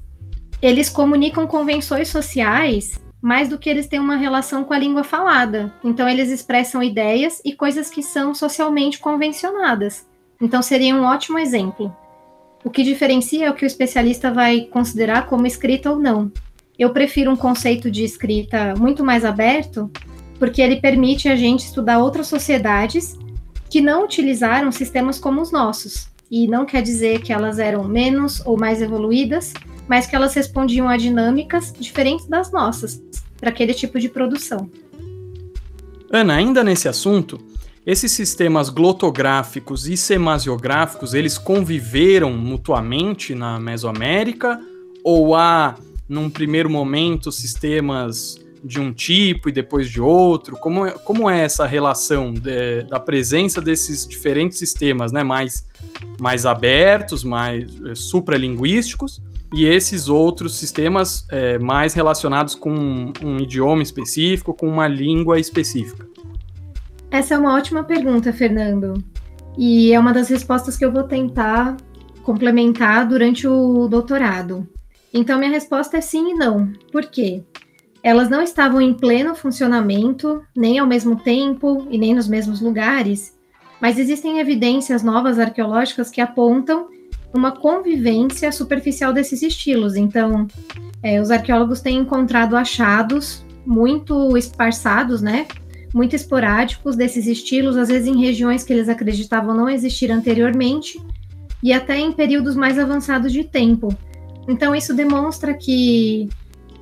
eles 0.62 0.90
comunicam 0.90 1.46
convenções 1.46 2.08
sociais 2.08 3.02
mais 3.24 3.48
do 3.48 3.58
que 3.58 3.70
eles 3.70 3.88
têm 3.88 4.02
uma 4.02 4.18
relação 4.18 4.66
com 4.66 4.74
a 4.74 4.78
língua 4.78 5.02
falada. 5.02 5.74
Então, 5.82 6.10
eles 6.10 6.30
expressam 6.30 6.84
ideias 6.84 7.42
e 7.46 7.54
coisas 7.54 7.90
que 7.90 8.04
são 8.04 8.36
socialmente 8.36 9.00
convencionadas. 9.00 10.06
Então, 10.42 10.62
seria 10.62 10.94
um 10.94 11.06
ótimo 11.06 11.40
exemplo. 11.40 11.96
O 12.64 12.70
que 12.70 12.84
diferencia 12.84 13.48
é 13.48 13.50
o 13.52 13.54
que 13.54 13.66
o 13.66 13.68
especialista 13.68 14.32
vai 14.32 14.62
considerar 14.62 15.28
como 15.28 15.46
escrita 15.46 15.92
ou 15.92 16.00
não. 16.00 16.32
Eu 16.80 16.92
prefiro 16.92 17.32
um 17.32 17.36
conceito 17.36 17.92
de 17.92 18.04
escrita 18.04 18.74
muito 18.78 19.04
mais 19.04 19.26
aberto, 19.26 19.92
porque 20.40 20.62
ele 20.62 20.80
permite 20.80 21.28
a 21.28 21.36
gente 21.36 21.66
estudar 21.66 22.00
outras 22.00 22.28
sociedades 22.28 23.18
que 23.70 23.82
não 23.82 24.06
utilizaram 24.06 24.72
sistemas 24.72 25.20
como 25.20 25.42
os 25.42 25.52
nossos. 25.52 26.08
E 26.32 26.48
não 26.48 26.66
quer 26.66 26.82
dizer 26.82 27.22
que 27.22 27.34
elas 27.34 27.60
eram 27.60 27.84
menos 27.84 28.42
ou 28.46 28.58
mais 28.58 28.82
evoluídas, 28.82 29.54
mas 29.88 30.08
que 30.08 30.16
elas 30.16 30.34
respondiam 30.34 30.88
a 30.88 30.98
dinâmicas 30.98 31.74
diferentes 31.78 32.26
das 32.28 32.52
nossas, 32.52 33.04
para 33.38 33.50
aquele 33.50 33.74
tipo 33.74 34.00
de 34.00 34.10
produção. 34.10 34.70
Ana, 36.10 36.36
ainda 36.36 36.64
nesse 36.64 36.88
assunto, 36.88 37.40
esses 37.86 38.14
sistemas 38.14 38.70
glotográficos 38.70 39.88
e 39.88 39.98
semasiográficos, 39.98 41.14
eles 41.14 41.38
conviveram 41.38 42.32
mutuamente 42.32 43.36
na 43.36 43.60
Mesoamérica? 43.60 44.60
Ou 45.04 45.36
há, 45.36 45.76
num 46.08 46.30
primeiro 46.30 46.70
momento, 46.70 47.30
sistemas 47.30 48.40
de 48.64 48.80
um 48.80 48.94
tipo 48.94 49.50
e 49.50 49.52
depois 49.52 49.90
de 49.90 50.00
outro? 50.00 50.56
Como 50.56 50.86
é, 50.86 50.92
como 50.92 51.30
é 51.30 51.42
essa 51.42 51.66
relação 51.66 52.34
de, 52.34 52.84
da 52.84 53.02
presença 53.02 53.60
desses 53.62 54.08
diferentes 54.08 54.58
sistemas, 54.58 55.12
né? 55.12 55.22
Mais, 55.22 55.68
mais 56.22 56.46
abertos, 56.46 57.22
mais 57.26 57.70
é, 57.86 57.96
supralinguísticos, 57.96 59.22
e 59.54 59.66
esses 59.66 60.08
outros 60.08 60.58
sistemas 60.58 61.28
é, 61.30 61.60
mais 61.60 61.94
relacionados 61.94 62.56
com 62.56 63.12
um 63.22 63.38
idioma 63.40 63.84
específico, 63.84 64.54
com 64.54 64.70
uma 64.70 64.88
língua 64.88 65.38
específica? 65.38 66.13
Essa 67.14 67.36
é 67.36 67.38
uma 67.38 67.54
ótima 67.54 67.84
pergunta, 67.84 68.34
Fernando. 68.34 68.96
E 69.56 69.94
é 69.94 70.00
uma 70.00 70.12
das 70.12 70.30
respostas 70.30 70.76
que 70.76 70.84
eu 70.84 70.92
vou 70.92 71.04
tentar 71.04 71.78
complementar 72.24 73.08
durante 73.08 73.48
o 73.48 73.88
doutorado. 73.88 74.68
Então, 75.14 75.38
minha 75.38 75.52
resposta 75.52 75.98
é 75.98 76.02
sim 76.02 76.32
e 76.32 76.34
não. 76.34 76.74
Por 76.92 77.06
quê? 77.06 77.44
Elas 78.02 78.32
não 78.32 78.42
estavam 78.42 78.82
em 78.82 78.96
pleno 78.96 79.36
funcionamento, 79.36 80.42
nem 80.58 80.80
ao 80.80 80.88
mesmo 80.88 81.16
tempo 81.16 81.86
e 81.92 82.00
nem 82.00 82.16
nos 82.16 82.28
mesmos 82.28 82.60
lugares, 82.60 83.38
mas 83.80 84.00
existem 84.00 84.40
evidências 84.40 85.04
novas 85.04 85.38
arqueológicas 85.38 86.10
que 86.10 86.20
apontam 86.20 86.88
uma 87.32 87.52
convivência 87.52 88.52
superficial 88.52 89.14
desses 89.14 89.44
estilos. 89.44 89.96
Então, 89.96 90.48
é, 91.04 91.22
os 91.22 91.30
arqueólogos 91.30 91.80
têm 91.80 92.00
encontrado 92.00 92.58
achados 92.58 93.46
muito 93.64 94.36
esparçados, 94.36 95.22
né, 95.22 95.46
muito 95.94 96.16
esporádicos 96.16 96.96
desses 96.96 97.28
estilos, 97.28 97.78
às 97.78 97.90
vezes 97.90 98.08
em 98.08 98.20
regiões 98.20 98.64
que 98.64 98.74
eles 98.74 98.90
acreditavam 98.90 99.56
não 99.56 99.70
existir 99.70 100.12
anteriormente, 100.12 101.00
e 101.62 101.72
até 101.72 101.98
em 101.98 102.12
períodos 102.12 102.56
mais 102.56 102.78
avançados 102.78 103.32
de 103.32 103.44
tempo. 103.44 103.96
Então, 104.48 104.76
isso 104.76 104.94
demonstra 104.94 105.54
que 105.54 106.28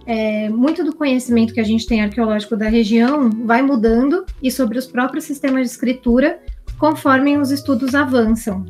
é, 0.05 0.49
muito 0.49 0.83
do 0.83 0.95
conhecimento 0.95 1.53
que 1.53 1.59
a 1.59 1.63
gente 1.63 1.85
tem 1.85 2.01
arqueológico 2.01 2.55
da 2.55 2.67
região 2.67 3.29
vai 3.45 3.61
mudando 3.61 4.25
e 4.41 4.49
sobre 4.49 4.79
os 4.79 4.87
próprios 4.87 5.25
sistemas 5.25 5.67
de 5.67 5.73
escritura 5.73 6.39
conforme 6.79 7.37
os 7.37 7.51
estudos 7.51 7.93
avançam. 7.93 8.65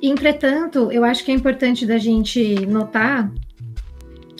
Entretanto, 0.00 0.90
eu 0.92 1.04
acho 1.04 1.24
que 1.24 1.30
é 1.30 1.34
importante 1.34 1.84
da 1.84 1.98
gente 1.98 2.64
notar 2.66 3.30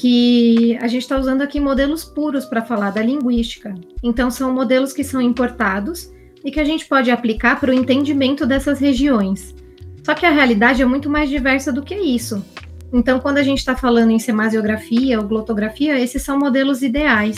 que 0.00 0.78
a 0.78 0.88
gente 0.88 1.02
está 1.02 1.18
usando 1.18 1.42
aqui 1.42 1.60
modelos 1.60 2.02
puros 2.04 2.46
para 2.46 2.64
falar 2.64 2.88
da 2.88 3.02
linguística. 3.02 3.74
Então, 4.02 4.30
são 4.30 4.50
modelos 4.50 4.94
que 4.94 5.04
são 5.04 5.20
importados 5.20 6.10
e 6.42 6.50
que 6.50 6.58
a 6.58 6.64
gente 6.64 6.86
pode 6.86 7.10
aplicar 7.10 7.60
para 7.60 7.70
o 7.70 7.74
entendimento 7.74 8.46
dessas 8.46 8.80
regiões. 8.80 9.54
Só 10.02 10.14
que 10.14 10.24
a 10.24 10.30
realidade 10.30 10.80
é 10.80 10.86
muito 10.86 11.10
mais 11.10 11.28
diversa 11.28 11.70
do 11.70 11.82
que 11.82 11.94
isso. 11.94 12.42
Então, 12.90 13.20
quando 13.20 13.36
a 13.36 13.42
gente 13.42 13.58
está 13.58 13.76
falando 13.76 14.10
em 14.10 14.18
semasiografia 14.18 15.20
ou 15.20 15.28
glotografia, 15.28 16.00
esses 16.00 16.22
são 16.22 16.38
modelos 16.38 16.80
ideais. 16.80 17.36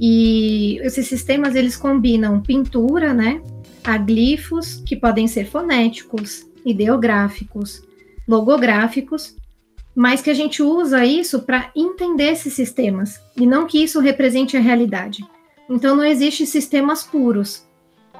E 0.00 0.78
esses 0.78 1.06
sistemas 1.06 1.54
eles 1.54 1.76
combinam 1.76 2.40
pintura, 2.40 3.12
né, 3.12 3.42
a 3.84 3.98
glifos 3.98 4.82
que 4.86 4.96
podem 4.96 5.28
ser 5.28 5.44
fonéticos, 5.44 6.46
ideográficos, 6.64 7.82
logográficos 8.26 9.36
mas 9.98 10.22
que 10.22 10.30
a 10.30 10.34
gente 10.34 10.62
usa 10.62 11.04
isso 11.04 11.42
para 11.42 11.72
entender 11.74 12.30
esses 12.30 12.54
sistemas 12.54 13.20
e 13.36 13.44
não 13.44 13.66
que 13.66 13.82
isso 13.82 13.98
represente 13.98 14.56
a 14.56 14.60
realidade. 14.60 15.26
Então 15.68 15.96
não 15.96 16.04
existe 16.04 16.46
sistemas 16.46 17.02
puros, 17.02 17.66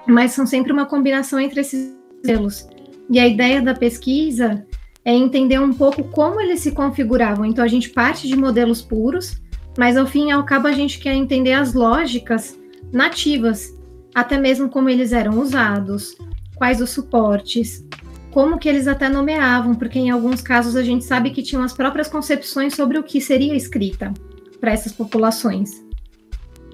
mas 0.05 0.33
são 0.33 0.45
sempre 0.45 0.73
uma 0.73 0.87
combinação 0.87 1.39
entre 1.39 1.61
esses 1.61 1.95
modelos. 2.17 2.69
E 3.09 3.21
a 3.21 3.29
ideia 3.29 3.63
da 3.63 3.75
pesquisa 3.75 4.67
é 5.05 5.15
entender 5.15 5.61
um 5.61 5.73
pouco 5.73 6.03
como 6.03 6.41
eles 6.41 6.59
se 6.59 6.73
configuravam. 6.73 7.45
Então 7.45 7.65
a 7.65 7.69
gente 7.69 7.91
parte 7.91 8.27
de 8.27 8.35
modelos 8.35 8.83
puros, 8.83 9.41
mas 9.79 9.97
ao 9.97 10.05
fim 10.05 10.31
e 10.31 10.33
ao 10.33 10.45
cabo 10.45 10.67
a 10.67 10.73
gente 10.73 10.99
quer 10.99 11.15
entender 11.15 11.53
as 11.53 11.75
lógicas 11.75 12.59
nativas, 12.93 13.73
até 14.13 14.37
mesmo 14.37 14.69
como 14.69 14.91
eles 14.91 15.13
eram 15.13 15.39
usados, 15.39 16.17
quais 16.57 16.81
os 16.81 16.91
suportes, 16.91 17.87
como 18.31 18.59
que 18.59 18.69
eles 18.69 18.87
até 18.87 19.09
nomeavam, 19.09 19.75
porque 19.75 19.99
em 19.99 20.11
alguns 20.11 20.41
casos 20.41 20.77
a 20.77 20.83
gente 20.83 21.05
sabe 21.05 21.31
que 21.31 21.43
tinham 21.43 21.63
as 21.63 21.73
próprias 21.73 22.09
concepções 22.09 22.75
sobre 22.75 22.99
o 22.99 23.03
que 23.03 23.21
seria 23.21 23.55
escrita 23.55 24.13
para 24.61 24.73
essas 24.73 24.93
populações. 24.93 25.83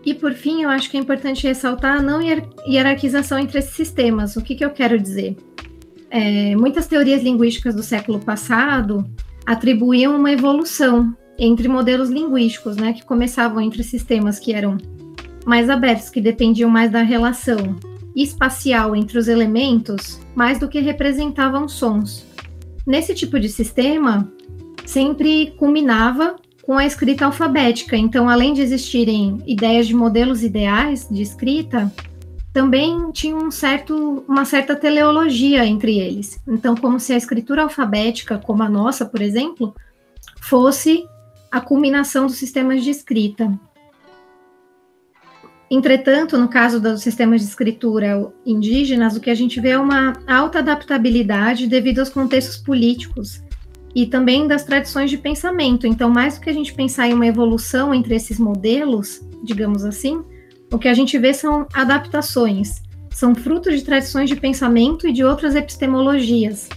E 0.04 0.12
por 0.12 0.34
fim, 0.34 0.62
eu 0.62 0.68
acho 0.68 0.90
que 0.90 0.96
é 0.96 1.00
importante 1.00 1.46
ressaltar 1.46 1.98
a 1.98 2.02
não 2.02 2.20
hierarquização 2.66 3.38
entre 3.38 3.58
esses 3.58 3.74
sistemas. 3.74 4.36
O 4.36 4.42
que, 4.42 4.54
que 4.54 4.64
eu 4.64 4.70
quero 4.70 4.98
dizer? 4.98 5.36
É, 6.10 6.54
muitas 6.56 6.86
teorias 6.86 7.22
linguísticas 7.22 7.74
do 7.74 7.82
século 7.82 8.20
passado 8.20 9.08
atribuíam 9.46 10.14
uma 10.14 10.30
evolução 10.30 11.16
entre 11.38 11.68
modelos 11.68 12.10
linguísticos, 12.10 12.76
né, 12.76 12.92
que 12.92 13.04
começavam 13.04 13.60
entre 13.60 13.82
sistemas 13.82 14.38
que 14.38 14.52
eram 14.52 14.76
mais 15.44 15.68
abertos, 15.68 16.10
que 16.10 16.20
dependiam 16.20 16.70
mais 16.70 16.90
da 16.90 17.02
relação 17.02 17.76
espacial 18.14 18.94
entre 18.94 19.18
os 19.18 19.28
elementos 19.28 20.20
mais 20.34 20.58
do 20.58 20.68
que 20.68 20.80
representavam 20.80 21.68
sons. 21.68 22.26
Nesse 22.86 23.14
tipo 23.14 23.40
de 23.40 23.48
sistema, 23.48 24.30
sempre 24.84 25.52
culminava 25.58 26.36
com 26.62 26.78
a 26.78 26.86
escrita 26.86 27.26
alfabética. 27.26 27.96
Então, 27.96 28.28
além 28.28 28.54
de 28.54 28.62
existirem 28.62 29.42
ideias 29.46 29.86
de 29.86 29.94
modelos 29.94 30.42
ideais 30.42 31.08
de 31.10 31.22
escrita, 31.22 31.92
também 32.52 33.10
tinha 33.10 33.34
um 33.34 33.50
certo, 33.50 34.24
uma 34.28 34.44
certa 34.44 34.76
teleologia 34.76 35.66
entre 35.66 35.98
eles. 35.98 36.40
Então, 36.46 36.76
como 36.76 37.00
se 37.00 37.12
a 37.12 37.16
escritura 37.16 37.62
alfabética, 37.62 38.38
como 38.38 38.62
a 38.62 38.68
nossa, 38.68 39.04
por 39.04 39.20
exemplo, 39.20 39.74
fosse 40.40 41.04
a 41.50 41.60
culminação 41.60 42.26
dos 42.26 42.36
sistemas 42.36 42.82
de 42.82 42.90
escrita. 42.90 43.52
Entretanto, 45.74 46.38
no 46.38 46.46
caso 46.46 46.80
dos 46.80 47.02
sistemas 47.02 47.40
de 47.40 47.48
escritura 47.48 48.32
indígenas, 48.46 49.16
o 49.16 49.20
que 49.20 49.28
a 49.28 49.34
gente 49.34 49.60
vê 49.60 49.70
é 49.70 49.78
uma 49.78 50.12
alta 50.24 50.60
adaptabilidade 50.60 51.66
devido 51.66 51.98
aos 51.98 52.08
contextos 52.08 52.58
políticos 52.58 53.42
e 53.92 54.06
também 54.06 54.46
das 54.46 54.62
tradições 54.62 55.10
de 55.10 55.18
pensamento. 55.18 55.84
Então, 55.84 56.08
mais 56.08 56.36
do 56.36 56.42
que 56.42 56.50
a 56.50 56.52
gente 56.52 56.72
pensar 56.72 57.08
em 57.08 57.12
uma 57.12 57.26
evolução 57.26 57.92
entre 57.92 58.14
esses 58.14 58.38
modelos, 58.38 59.20
digamos 59.42 59.84
assim, 59.84 60.22
o 60.72 60.78
que 60.78 60.86
a 60.86 60.94
gente 60.94 61.18
vê 61.18 61.34
são 61.34 61.66
adaptações, 61.74 62.80
são 63.10 63.34
frutos 63.34 63.74
de 63.74 63.84
tradições 63.84 64.30
de 64.30 64.36
pensamento 64.36 65.08
e 65.08 65.12
de 65.12 65.24
outras 65.24 65.56
epistemologias. 65.56 66.68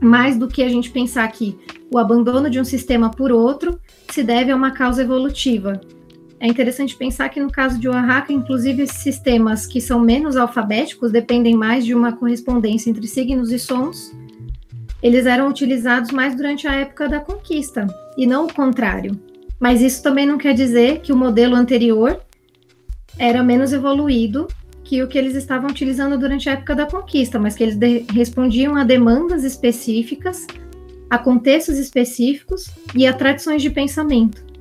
Mais 0.00 0.38
do 0.38 0.48
que 0.48 0.62
a 0.62 0.70
gente 0.70 0.90
pensar 0.90 1.30
que 1.30 1.58
o 1.92 1.98
abandono 1.98 2.48
de 2.48 2.58
um 2.58 2.64
sistema 2.64 3.10
por 3.10 3.30
outro 3.30 3.78
se 4.10 4.22
deve 4.22 4.50
a 4.50 4.56
uma 4.56 4.70
causa 4.70 5.02
evolutiva. 5.02 5.78
É 6.42 6.48
interessante 6.48 6.96
pensar 6.96 7.28
que 7.28 7.38
no 7.38 7.48
caso 7.48 7.78
de 7.78 7.88
Oaxaca, 7.88 8.32
inclusive 8.32 8.84
sistemas 8.88 9.64
que 9.64 9.80
são 9.80 10.00
menos 10.00 10.36
alfabéticos 10.36 11.12
dependem 11.12 11.54
mais 11.54 11.84
de 11.84 11.94
uma 11.94 12.14
correspondência 12.14 12.90
entre 12.90 13.06
signos 13.06 13.52
e 13.52 13.60
sons. 13.60 14.12
Eles 15.00 15.24
eram 15.24 15.48
utilizados 15.48 16.10
mais 16.10 16.34
durante 16.34 16.66
a 16.66 16.74
época 16.74 17.08
da 17.08 17.20
conquista 17.20 17.86
e 18.18 18.26
não 18.26 18.46
o 18.46 18.52
contrário. 18.52 19.12
Mas 19.60 19.80
isso 19.80 20.02
também 20.02 20.26
não 20.26 20.36
quer 20.36 20.52
dizer 20.52 20.98
que 20.98 21.12
o 21.12 21.16
modelo 21.16 21.54
anterior 21.54 22.20
era 23.16 23.40
menos 23.40 23.72
evoluído 23.72 24.48
que 24.82 25.00
o 25.00 25.06
que 25.06 25.16
eles 25.16 25.36
estavam 25.36 25.70
utilizando 25.70 26.18
durante 26.18 26.48
a 26.48 26.54
época 26.54 26.74
da 26.74 26.86
conquista, 26.86 27.38
mas 27.38 27.54
que 27.54 27.62
eles 27.62 27.78
respondiam 28.12 28.74
a 28.74 28.82
demandas 28.82 29.44
específicas 29.44 30.44
a 31.08 31.18
contextos 31.18 31.78
específicos 31.78 32.68
e 32.96 33.06
a 33.06 33.12
tradições 33.12 33.62
de 33.62 33.70
pensamento. 33.70 34.51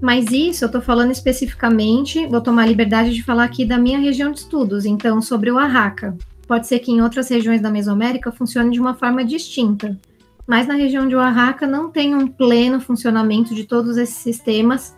Mas 0.00 0.30
isso 0.30 0.64
eu 0.64 0.66
estou 0.66 0.80
falando 0.80 1.10
especificamente, 1.10 2.26
vou 2.26 2.40
tomar 2.40 2.62
a 2.62 2.66
liberdade 2.66 3.12
de 3.12 3.22
falar 3.22 3.44
aqui 3.44 3.64
da 3.64 3.78
minha 3.78 3.98
região 3.98 4.32
de 4.32 4.38
estudos, 4.38 4.86
então 4.86 5.20
sobre 5.20 5.50
o 5.50 5.56
Oaxaca. 5.56 6.16
Pode 6.46 6.66
ser 6.66 6.78
que 6.78 6.90
em 6.90 7.02
outras 7.02 7.28
regiões 7.28 7.60
da 7.60 7.70
Mesoamérica 7.70 8.32
funcione 8.32 8.70
de 8.70 8.80
uma 8.80 8.94
forma 8.94 9.24
distinta, 9.24 9.98
mas 10.46 10.66
na 10.66 10.74
região 10.74 11.06
de 11.06 11.14
Oaxaca 11.14 11.66
não 11.66 11.90
tem 11.90 12.14
um 12.14 12.26
pleno 12.26 12.80
funcionamento 12.80 13.54
de 13.54 13.64
todos 13.64 13.96
esses 13.96 14.16
sistemas 14.16 14.96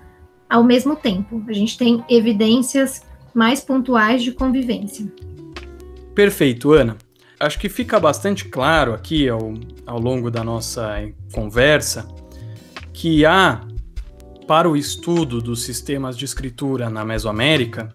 ao 0.48 0.62
mesmo 0.62 0.94
tempo. 0.94 1.42
A 1.48 1.52
gente 1.52 1.76
tem 1.76 2.04
evidências 2.08 3.02
mais 3.34 3.60
pontuais 3.60 4.22
de 4.22 4.32
convivência. 4.32 5.06
Perfeito, 6.14 6.72
Ana 6.72 6.96
acho 7.42 7.58
que 7.58 7.68
fica 7.68 7.98
bastante 7.98 8.44
claro 8.44 8.94
aqui 8.94 9.28
ao, 9.28 9.52
ao 9.84 9.98
longo 9.98 10.30
da 10.30 10.44
nossa 10.44 11.10
conversa 11.32 12.06
que 12.92 13.26
há, 13.26 13.60
para 14.46 14.68
o 14.68 14.76
estudo 14.76 15.40
dos 15.40 15.62
sistemas 15.62 16.16
de 16.16 16.24
escritura 16.24 16.90
na 16.90 17.04
Mesoamérica, 17.04 17.92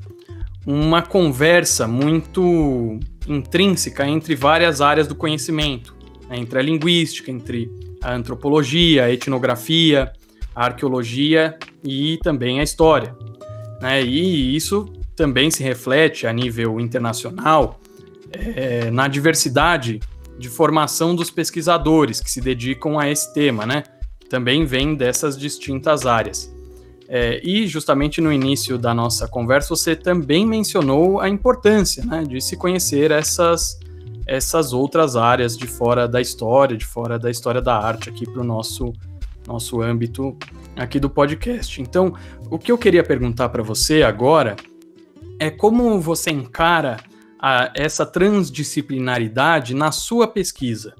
uma 0.66 1.02
conversa 1.02 1.88
muito 1.88 3.00
intrínseca 3.28 4.08
entre 4.08 4.36
várias 4.36 4.82
áreas 4.82 5.08
do 5.08 5.16
conhecimento, 5.16 5.96
né, 6.30 6.38
entre 6.38 6.60
a 6.60 6.62
linguística, 6.62 7.32
entre 7.32 7.70
a 8.02 8.14
antropologia, 8.14 9.06
a 9.06 9.12
etnografia, 9.12 10.12
a 10.56 10.66
arqueologia 10.66 11.58
e 11.84 12.18
também 12.24 12.60
a 12.60 12.64
história. 12.64 13.16
Né, 13.82 14.04
e 14.04 14.56
isso 14.56 14.86
também 15.16 15.50
se 15.50 15.64
reflete 15.64 16.28
a 16.28 16.34
nível 16.34 16.80
internacional 16.80 17.80
é, 18.32 18.92
na 18.92 19.08
diversidade 19.08 20.00
de 20.38 20.50
formação 20.50 21.16
dos 21.16 21.32
pesquisadores 21.32 22.22
que 22.22 22.30
se 22.30 22.40
dedicam 22.40 23.00
a 23.00 23.10
esse 23.10 23.34
tema, 23.34 23.66
né? 23.66 23.84
Também 24.30 24.66
vem 24.66 24.96
dessas 24.96 25.38
distintas 25.38 26.06
áreas. 26.06 26.54
É, 27.10 27.40
e 27.42 27.66
justamente 27.68 28.20
no 28.20 28.34
início 28.34 28.78
da 28.78 28.94
nossa 28.94 29.30
conversa 29.30 29.70
você 29.70 29.96
também 29.96 30.46
mencionou 30.46 31.22
a 31.22 31.30
importância 31.30 32.04
né, 32.04 32.26
de 32.26 32.42
se 32.42 32.58
conhecer 32.58 33.12
essas, 33.12 33.80
essas 34.28 34.74
outras 34.74 35.16
áreas 35.16 35.56
de 35.56 35.66
fora 35.68 36.06
da 36.06 36.20
história, 36.20 36.76
de 36.76 36.86
fora 36.86 37.18
da 37.18 37.32
história 37.32 37.62
da 37.62 37.78
arte 37.78 38.10
aqui 38.10 38.30
para 38.30 38.42
o 38.42 38.44
nosso, 38.44 38.92
nosso 39.48 39.82
âmbito 39.82 40.36
aqui 40.76 41.00
do 41.00 41.10
podcast. 41.10 41.82
Então, 41.82 42.14
o 42.52 42.60
que 42.60 42.74
eu 42.74 42.78
queria 42.78 43.04
perguntar 43.04 43.48
para 43.50 43.64
você 43.64 44.04
agora 44.04 44.58
é 45.40 45.50
como 45.50 46.02
você 46.02 46.30
encara 46.30 46.98
a, 47.40 47.72
essa 47.74 48.06
transdisciplinaridade 48.06 49.74
na 49.74 49.94
sua 49.94 50.28
pesquisa? 50.28 50.94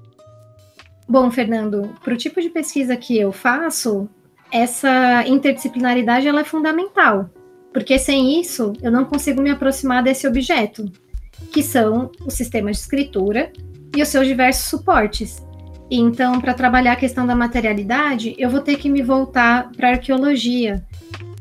Bom, 1.08 1.30
Fernando, 1.30 1.94
para 2.04 2.12
o 2.12 2.16
tipo 2.18 2.38
de 2.40 2.50
pesquisa 2.50 2.94
que 2.94 3.18
eu 3.18 3.32
faço, 3.32 4.06
essa 4.52 5.24
interdisciplinaridade 5.26 6.28
ela 6.28 6.40
é 6.40 6.44
fundamental, 6.44 7.30
porque 7.72 7.98
sem 7.98 8.38
isso 8.38 8.74
eu 8.82 8.90
não 8.90 9.06
consigo 9.06 9.40
me 9.40 9.50
aproximar 9.50 10.02
desse 10.02 10.26
objeto, 10.28 10.84
que 11.50 11.62
são 11.62 12.10
os 12.26 12.34
sistemas 12.34 12.76
de 12.76 12.82
escritura 12.82 13.50
e 13.96 14.02
os 14.02 14.08
seus 14.08 14.26
diversos 14.26 14.68
suportes. 14.68 15.42
Então, 15.90 16.38
para 16.40 16.52
trabalhar 16.52 16.92
a 16.92 16.96
questão 16.96 17.26
da 17.26 17.34
materialidade, 17.34 18.34
eu 18.36 18.50
vou 18.50 18.60
ter 18.60 18.76
que 18.76 18.90
me 18.90 19.02
voltar 19.02 19.70
para 19.72 19.88
a 19.88 19.92
arqueologia, 19.92 20.84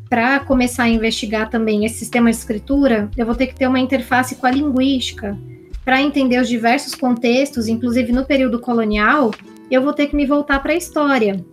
para 0.10 0.40
começar 0.40 0.84
a 0.84 0.90
investigar 0.90 1.50
também 1.50 1.84
esse 1.84 2.00
sistema 2.00 2.30
de 2.30 2.38
escritura, 2.38 3.12
eu 3.18 3.26
vou 3.26 3.36
ter 3.36 3.48
que 3.48 3.56
ter 3.56 3.68
uma 3.68 3.80
interface 3.80 4.36
com 4.36 4.48
a 4.48 4.52
linguística. 4.52 5.38
Para 5.84 6.02
entender 6.02 6.40
os 6.40 6.48
diversos 6.48 6.96
contextos, 6.96 7.68
inclusive 7.68 8.14
no 8.14 8.26
período 8.26 8.60
colonial, 8.60 9.32
eu 9.70 9.82
vou 9.82 9.94
ter 9.94 10.08
que 10.08 10.16
me 10.16 10.26
voltar 10.26 10.62
para 10.62 10.74
a 10.74 10.76
história. 10.76 11.44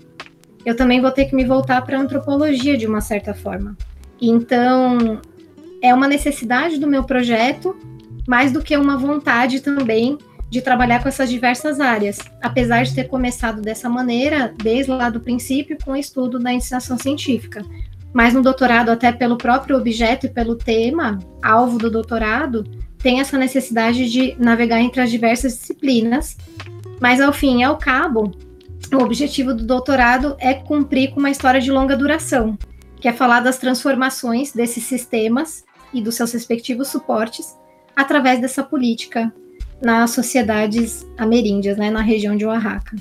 Eu 0.64 0.76
também 0.76 1.00
vou 1.00 1.10
ter 1.10 1.26
que 1.26 1.36
me 1.36 1.44
voltar 1.44 1.82
para 1.82 1.98
a 1.98 2.00
antropologia 2.00 2.76
de 2.76 2.86
uma 2.86 3.00
certa 3.00 3.34
forma. 3.34 3.76
Então, 4.20 5.20
é 5.82 5.92
uma 5.92 6.08
necessidade 6.08 6.78
do 6.78 6.86
meu 6.86 7.04
projeto, 7.04 7.76
mais 8.26 8.52
do 8.52 8.62
que 8.62 8.76
uma 8.76 8.96
vontade 8.96 9.60
também 9.60 10.16
de 10.48 10.62
trabalhar 10.62 11.02
com 11.02 11.08
essas 11.08 11.28
diversas 11.28 11.80
áreas, 11.80 12.18
apesar 12.40 12.84
de 12.84 12.94
ter 12.94 13.04
começado 13.04 13.60
dessa 13.60 13.88
maneira 13.88 14.54
desde 14.56 14.90
lá 14.90 15.10
do 15.10 15.20
princípio 15.20 15.76
com 15.84 15.92
o 15.92 15.96
estudo 15.96 16.38
da 16.38 16.52
iniciação 16.52 16.96
científica 16.96 17.62
mas 18.14 18.32
no 18.32 18.40
doutorado, 18.40 18.90
até 18.90 19.10
pelo 19.10 19.36
próprio 19.36 19.76
objeto 19.76 20.26
e 20.26 20.28
pelo 20.28 20.54
tema, 20.54 21.18
alvo 21.42 21.78
do 21.78 21.90
doutorado, 21.90 22.64
tem 22.96 23.20
essa 23.20 23.36
necessidade 23.36 24.08
de 24.08 24.36
navegar 24.38 24.80
entre 24.80 25.00
as 25.00 25.10
diversas 25.10 25.58
disciplinas, 25.58 26.36
mas 27.00 27.20
ao 27.20 27.32
fim 27.32 27.60
e 27.60 27.62
ao 27.62 27.76
cabo, 27.76 28.32
o 28.92 29.02
objetivo 29.02 29.54
do 29.54 29.64
doutorado 29.64 30.36
é 30.38 30.54
cumprir 30.54 31.10
com 31.10 31.20
uma 31.20 31.30
história 31.30 31.60
de 31.60 31.70
longa 31.70 31.96
duração, 31.96 32.58
que 33.00 33.08
é 33.08 33.12
falar 33.12 33.40
das 33.40 33.58
transformações 33.58 34.52
desses 34.52 34.84
sistemas 34.84 35.64
e 35.92 36.00
dos 36.00 36.14
seus 36.14 36.32
respectivos 36.32 36.88
suportes 36.88 37.56
através 37.94 38.40
dessa 38.40 38.62
política 38.62 39.32
nas 39.82 40.10
sociedades 40.10 41.06
ameríndias, 41.18 41.76
né, 41.76 41.90
na 41.90 42.00
região 42.00 42.36
de 42.36 42.46
Oaxaca. 42.46 42.96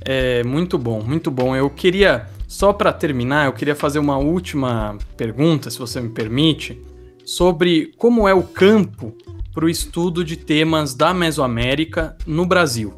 É 0.00 0.44
muito 0.44 0.78
bom, 0.78 1.02
muito 1.02 1.30
bom. 1.30 1.56
Eu 1.56 1.68
queria 1.68 2.26
só 2.46 2.72
para 2.72 2.92
terminar, 2.92 3.46
eu 3.46 3.52
queria 3.52 3.74
fazer 3.74 3.98
uma 3.98 4.16
última 4.18 4.96
pergunta, 5.16 5.68
se 5.68 5.78
você 5.78 6.00
me 6.00 6.10
permite, 6.10 6.80
sobre 7.24 7.92
como 7.96 8.28
é 8.28 8.32
o 8.32 8.44
campo 8.44 9.12
para 9.56 9.64
o 9.64 9.70
estudo 9.70 10.22
de 10.22 10.36
temas 10.36 10.94
da 10.94 11.14
Mesoamérica 11.14 12.14
no 12.26 12.44
Brasil. 12.44 12.92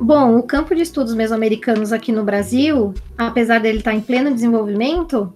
Bom, 0.00 0.38
o 0.38 0.42
campo 0.42 0.74
de 0.74 0.80
estudos 0.80 1.14
mesoamericanos 1.14 1.92
aqui 1.92 2.10
no 2.10 2.24
Brasil, 2.24 2.94
apesar 3.18 3.60
dele 3.60 3.76
estar 3.76 3.92
em 3.92 4.00
pleno 4.00 4.32
desenvolvimento, 4.32 5.30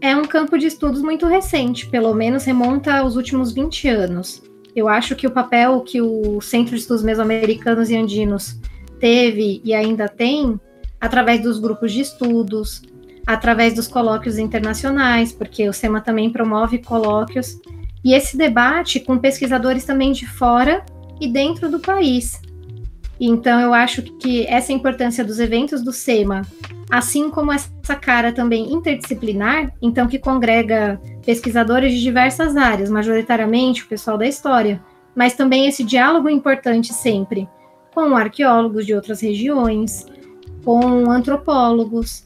é 0.00 0.16
um 0.16 0.24
campo 0.24 0.56
de 0.56 0.66
estudos 0.66 1.02
muito 1.02 1.26
recente, 1.26 1.86
pelo 1.86 2.14
menos 2.14 2.44
remonta 2.44 2.94
aos 2.94 3.14
últimos 3.14 3.52
20 3.52 3.88
anos. 3.88 4.42
Eu 4.74 4.88
acho 4.88 5.14
que 5.14 5.26
o 5.26 5.30
papel 5.30 5.82
que 5.82 6.00
o 6.00 6.40
Centro 6.40 6.74
de 6.74 6.80
Estudos 6.80 7.02
Mesoamericanos 7.02 7.90
e 7.90 7.96
Andinos 7.96 8.58
teve 8.98 9.60
e 9.62 9.74
ainda 9.74 10.08
tem 10.08 10.58
através 10.98 11.42
dos 11.42 11.58
grupos 11.58 11.92
de 11.92 12.00
estudos, 12.00 12.80
através 13.26 13.74
dos 13.74 13.86
colóquios 13.86 14.38
internacionais, 14.38 15.30
porque 15.30 15.68
o 15.68 15.74
SEMA 15.74 16.00
também 16.00 16.30
promove 16.30 16.78
colóquios, 16.78 17.60
e 18.04 18.14
esse 18.14 18.36
debate 18.36 19.00
com 19.00 19.18
pesquisadores 19.18 19.84
também 19.84 20.12
de 20.12 20.26
fora 20.26 20.84
e 21.20 21.28
dentro 21.28 21.70
do 21.70 21.78
país. 21.78 22.40
Então, 23.20 23.60
eu 23.60 23.74
acho 23.74 24.02
que 24.02 24.46
essa 24.46 24.72
importância 24.72 25.22
dos 25.22 25.38
eventos 25.38 25.82
do 25.82 25.92
SEMA, 25.92 26.42
assim 26.90 27.28
como 27.28 27.52
essa 27.52 27.94
cara 28.00 28.32
também 28.32 28.72
interdisciplinar, 28.72 29.72
então 29.82 30.08
que 30.08 30.18
congrega 30.18 30.98
pesquisadores 31.24 31.92
de 31.92 32.00
diversas 32.00 32.56
áreas, 32.56 32.88
majoritariamente 32.88 33.84
o 33.84 33.88
pessoal 33.88 34.16
da 34.16 34.26
história, 34.26 34.82
mas 35.14 35.34
também 35.34 35.66
esse 35.66 35.84
diálogo 35.84 36.30
importante 36.30 36.94
sempre 36.94 37.46
com 37.94 38.16
arqueólogos 38.16 38.86
de 38.86 38.94
outras 38.94 39.20
regiões, 39.20 40.06
com 40.64 41.10
antropólogos, 41.10 42.22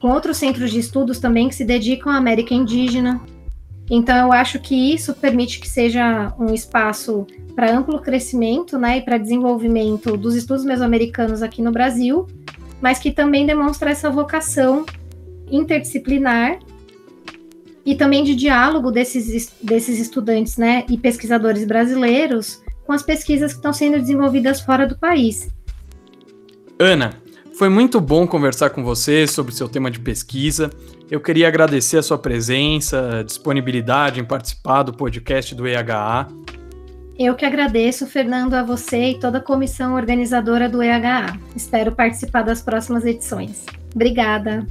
com 0.00 0.08
outros 0.08 0.36
centros 0.36 0.70
de 0.70 0.78
estudos 0.78 1.18
também 1.18 1.48
que 1.48 1.54
se 1.54 1.64
dedicam 1.64 2.12
à 2.12 2.16
América 2.16 2.54
indígena. 2.54 3.20
Então, 3.90 4.16
eu 4.26 4.32
acho 4.32 4.58
que 4.58 4.94
isso 4.94 5.14
permite 5.14 5.60
que 5.60 5.68
seja 5.68 6.34
um 6.38 6.52
espaço 6.52 7.26
para 7.54 7.74
amplo 7.74 8.00
crescimento 8.00 8.78
né, 8.78 8.98
e 8.98 9.00
para 9.00 9.16
desenvolvimento 9.16 10.16
dos 10.16 10.34
estudos 10.34 10.64
mesoamericanos 10.64 11.42
aqui 11.42 11.62
no 11.62 11.72
Brasil, 11.72 12.26
mas 12.80 12.98
que 12.98 13.10
também 13.10 13.46
demonstra 13.46 13.90
essa 13.90 14.10
vocação 14.10 14.84
interdisciplinar 15.50 16.58
e 17.84 17.94
também 17.94 18.24
de 18.24 18.34
diálogo 18.34 18.90
desses, 18.90 19.52
desses 19.62 20.00
estudantes 20.00 20.56
né, 20.56 20.84
e 20.90 20.98
pesquisadores 20.98 21.64
brasileiros 21.64 22.60
com 22.84 22.92
as 22.92 23.02
pesquisas 23.02 23.52
que 23.52 23.58
estão 23.58 23.72
sendo 23.72 23.98
desenvolvidas 23.98 24.60
fora 24.60 24.86
do 24.86 24.98
país. 24.98 25.48
Ana, 26.78 27.14
foi 27.54 27.68
muito 27.68 28.00
bom 28.00 28.26
conversar 28.26 28.70
com 28.70 28.84
você 28.84 29.26
sobre 29.26 29.54
seu 29.54 29.68
tema 29.68 29.90
de 29.90 29.98
pesquisa. 29.98 30.70
Eu 31.08 31.20
queria 31.20 31.46
agradecer 31.46 31.98
a 31.98 32.02
sua 32.02 32.18
presença, 32.18 33.20
a 33.20 33.22
disponibilidade 33.22 34.18
em 34.18 34.24
participar 34.24 34.82
do 34.82 34.92
podcast 34.92 35.54
do 35.54 35.64
EHA. 35.64 36.26
Eu 37.16 37.36
que 37.36 37.44
agradeço, 37.44 38.08
Fernando, 38.08 38.54
a 38.54 38.64
você 38.64 39.10
e 39.10 39.20
toda 39.20 39.38
a 39.38 39.40
comissão 39.40 39.94
organizadora 39.94 40.68
do 40.68 40.82
EHA. 40.82 41.38
Espero 41.54 41.92
participar 41.92 42.42
das 42.42 42.60
próximas 42.60 43.04
edições. 43.04 43.64
Obrigada. 43.94 44.66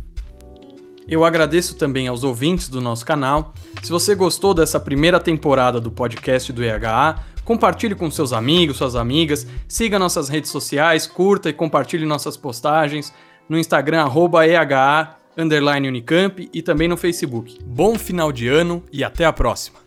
Eu 1.07 1.23
agradeço 1.23 1.77
também 1.77 2.09
aos 2.09 2.25
ouvintes 2.25 2.67
do 2.67 2.81
nosso 2.81 3.05
canal. 3.05 3.53
Se 3.81 3.89
você 3.89 4.13
gostou 4.13 4.53
dessa 4.53 4.79
primeira 4.79 5.21
temporada 5.21 5.79
do 5.79 5.89
podcast 5.89 6.51
do 6.51 6.61
EHA, 6.61 7.15
compartilhe 7.45 7.95
com 7.95 8.11
seus 8.11 8.33
amigos, 8.33 8.75
suas 8.75 8.97
amigas, 8.97 9.47
siga 9.69 9.97
nossas 9.97 10.27
redes 10.27 10.51
sociais, 10.51 11.07
curta 11.07 11.49
e 11.49 11.53
compartilhe 11.53 12.05
nossas 12.05 12.35
postagens 12.35 13.13
no 13.47 13.57
Instagram, 13.57 14.01
arroba 14.01 14.45
EHA, 14.45 15.15
underline 15.37 15.87
Unicamp 15.87 16.49
e 16.53 16.61
também 16.61 16.87
no 16.87 16.97
Facebook. 16.97 17.57
Bom 17.65 17.97
final 17.97 18.31
de 18.31 18.47
ano 18.47 18.83
e 18.91 19.03
até 19.03 19.25
a 19.25 19.33
próxima! 19.33 19.79